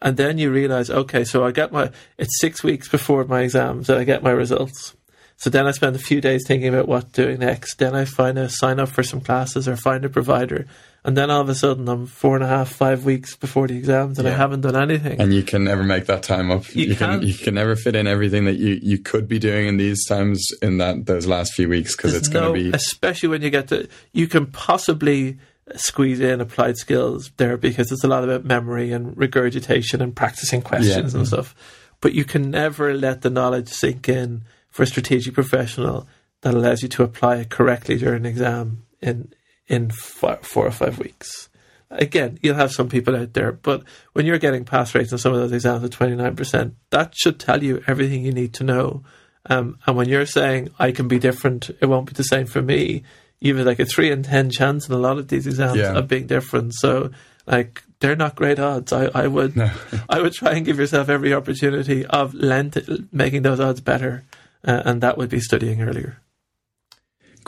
And 0.00 0.16
then 0.16 0.38
you 0.38 0.52
realize, 0.52 0.90
okay, 0.90 1.24
so 1.24 1.44
I 1.44 1.50
get 1.50 1.72
my, 1.72 1.90
it's 2.18 2.38
six 2.40 2.62
weeks 2.62 2.88
before 2.88 3.24
my 3.24 3.40
exams 3.40 3.88
and 3.90 3.98
I 3.98 4.04
get 4.04 4.22
my 4.22 4.30
results. 4.30 4.94
So 5.38 5.50
then 5.50 5.68
I 5.68 5.70
spend 5.70 5.94
a 5.94 6.00
few 6.00 6.20
days 6.20 6.44
thinking 6.46 6.68
about 6.68 6.88
what 6.88 7.12
doing 7.12 7.38
next. 7.38 7.76
Then 7.76 7.94
I 7.94 8.04
find 8.04 8.36
a 8.36 8.48
sign 8.48 8.80
up 8.80 8.88
for 8.88 9.04
some 9.04 9.20
classes 9.20 9.68
or 9.68 9.76
find 9.76 10.04
a 10.04 10.08
provider. 10.08 10.66
And 11.04 11.16
then 11.16 11.30
all 11.30 11.40
of 11.40 11.48
a 11.48 11.54
sudden 11.54 11.88
I'm 11.88 12.06
four 12.06 12.34
and 12.34 12.42
a 12.42 12.48
half, 12.48 12.72
five 12.72 13.04
weeks 13.04 13.36
before 13.36 13.68
the 13.68 13.76
exams 13.78 14.18
and 14.18 14.26
yeah. 14.26 14.34
I 14.34 14.36
haven't 14.36 14.62
done 14.62 14.74
anything. 14.74 15.20
And 15.20 15.32
you 15.32 15.44
can 15.44 15.62
never 15.62 15.84
make 15.84 16.06
that 16.06 16.24
time 16.24 16.50
up. 16.50 16.74
You, 16.74 16.86
you 16.86 16.96
can, 16.96 17.22
you 17.22 17.34
can 17.34 17.54
never 17.54 17.76
fit 17.76 17.94
in 17.94 18.08
everything 18.08 18.46
that 18.46 18.56
you, 18.56 18.80
you 18.82 18.98
could 18.98 19.28
be 19.28 19.38
doing 19.38 19.68
in 19.68 19.76
these 19.76 20.04
times 20.06 20.44
in 20.60 20.78
that 20.78 21.06
those 21.06 21.28
last 21.28 21.54
few 21.54 21.68
weeks 21.68 21.96
because 21.96 22.14
it's 22.14 22.28
no, 22.30 22.40
going 22.40 22.54
to 22.54 22.70
be 22.70 22.76
especially 22.76 23.28
when 23.28 23.40
you 23.40 23.50
get 23.50 23.68
to 23.68 23.88
you 24.12 24.26
can 24.26 24.46
possibly 24.46 25.38
squeeze 25.76 26.18
in 26.18 26.40
applied 26.40 26.76
skills 26.76 27.30
there 27.36 27.56
because 27.56 27.92
it's 27.92 28.02
a 28.02 28.08
lot 28.08 28.24
about 28.24 28.44
memory 28.44 28.90
and 28.90 29.16
regurgitation 29.16 30.02
and 30.02 30.16
practicing 30.16 30.62
questions 30.62 31.14
yeah. 31.14 31.18
and 31.18 31.28
stuff. 31.28 31.54
But 32.00 32.12
you 32.12 32.24
can 32.24 32.50
never 32.50 32.92
let 32.92 33.22
the 33.22 33.30
knowledge 33.30 33.68
sink 33.68 34.08
in 34.08 34.42
for 34.78 34.84
a 34.84 34.86
strategic 34.86 35.34
professional 35.34 36.06
that 36.42 36.54
allows 36.54 36.82
you 36.82 36.88
to 36.88 37.02
apply 37.02 37.34
it 37.38 37.50
correctly 37.50 37.98
during 37.98 38.24
an 38.24 38.26
exam 38.26 38.84
in 39.02 39.32
in 39.66 39.90
four, 39.90 40.36
four 40.36 40.68
or 40.68 40.70
five 40.70 41.00
weeks. 41.00 41.48
Again, 41.90 42.38
you'll 42.42 42.54
have 42.54 42.70
some 42.70 42.88
people 42.88 43.16
out 43.16 43.32
there, 43.32 43.50
but 43.50 43.82
when 44.12 44.24
you're 44.24 44.38
getting 44.38 44.64
pass 44.64 44.94
rates 44.94 45.12
on 45.12 45.18
some 45.18 45.32
of 45.32 45.40
those 45.40 45.50
exams 45.50 45.82
at 45.82 45.90
29%, 45.90 46.74
that 46.90 47.12
should 47.16 47.40
tell 47.40 47.64
you 47.64 47.82
everything 47.88 48.24
you 48.24 48.30
need 48.30 48.54
to 48.54 48.62
know. 48.62 49.02
Um, 49.46 49.78
and 49.84 49.96
when 49.96 50.08
you're 50.08 50.26
saying, 50.26 50.70
I 50.78 50.92
can 50.92 51.08
be 51.08 51.18
different, 51.18 51.70
it 51.80 51.86
won't 51.86 52.06
be 52.06 52.12
the 52.12 52.22
same 52.22 52.46
for 52.46 52.62
me, 52.62 53.02
you 53.40 53.56
have 53.56 53.66
like 53.66 53.80
a 53.80 53.84
3 53.84 54.12
in 54.12 54.22
10 54.22 54.50
chance 54.50 54.88
in 54.88 54.94
a 54.94 54.98
lot 54.98 55.18
of 55.18 55.26
these 55.26 55.48
exams 55.48 55.78
yeah. 55.78 55.98
of 55.98 56.06
being 56.06 56.28
different. 56.28 56.72
So, 56.74 57.10
like, 57.48 57.82
they're 57.98 58.14
not 58.14 58.36
great 58.36 58.60
odds. 58.60 58.92
I, 58.92 59.06
I 59.06 59.26
would 59.26 59.56
no. 59.56 59.72
I 60.08 60.20
would 60.22 60.34
try 60.34 60.52
and 60.52 60.64
give 60.64 60.78
yourself 60.78 61.08
every 61.08 61.34
opportunity 61.34 62.06
of 62.06 62.32
lent, 62.32 62.78
making 63.12 63.42
those 63.42 63.58
odds 63.58 63.80
better, 63.80 64.24
uh, 64.64 64.82
and 64.84 65.00
that 65.02 65.18
would 65.18 65.30
be 65.30 65.40
studying 65.40 65.82
earlier. 65.82 66.20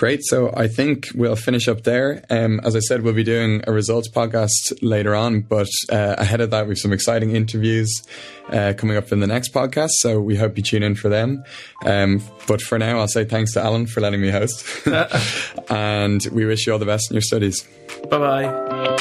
Great. 0.01 0.21
So 0.23 0.51
I 0.57 0.67
think 0.67 1.09
we'll 1.15 1.37
finish 1.37 1.69
up 1.69 1.83
there. 1.83 2.25
Um, 2.31 2.59
as 2.65 2.75
I 2.75 2.79
said, 2.79 3.03
we'll 3.03 3.13
be 3.13 3.23
doing 3.23 3.63
a 3.67 3.73
results 3.73 4.09
podcast 4.09 4.79
later 4.81 5.15
on, 5.15 5.43
but 5.43 5.69
uh, 5.93 6.15
ahead 6.17 6.41
of 6.41 6.51
that, 6.53 6.65
we 6.65 6.71
have 6.71 6.79
some 6.79 6.95
exciting 6.95 7.37
interviews 7.37 8.03
uh, 8.49 8.73
coming 8.79 8.97
up 8.97 9.13
in 9.13 9.21
the 9.21 9.27
next 9.27 9.53
podcast. 9.53 9.91
So 9.99 10.19
we 10.19 10.37
hope 10.37 10.57
you 10.57 10.63
tune 10.63 10.83
in 10.83 10.95
for 10.95 11.11
them. 11.11 11.45
Um, 11.85 12.23
but 12.47 12.63
for 12.63 12.79
now, 12.79 12.99
I'll 12.99 13.09
say 13.09 13.27
thanks 13.27 13.53
to 13.53 13.61
Alan 13.61 13.87
for 13.87 14.01
letting 14.01 14.23
me 14.23 14.31
host, 14.31 14.65
and 15.71 16.27
we 16.33 16.47
wish 16.47 16.67
you 16.67 16.73
all 16.73 16.79
the 16.79 16.87
best 16.87 17.11
in 17.11 17.17
your 17.17 17.23
studies. 17.23 17.69
Bye 18.09 18.19
bye. 18.19 18.97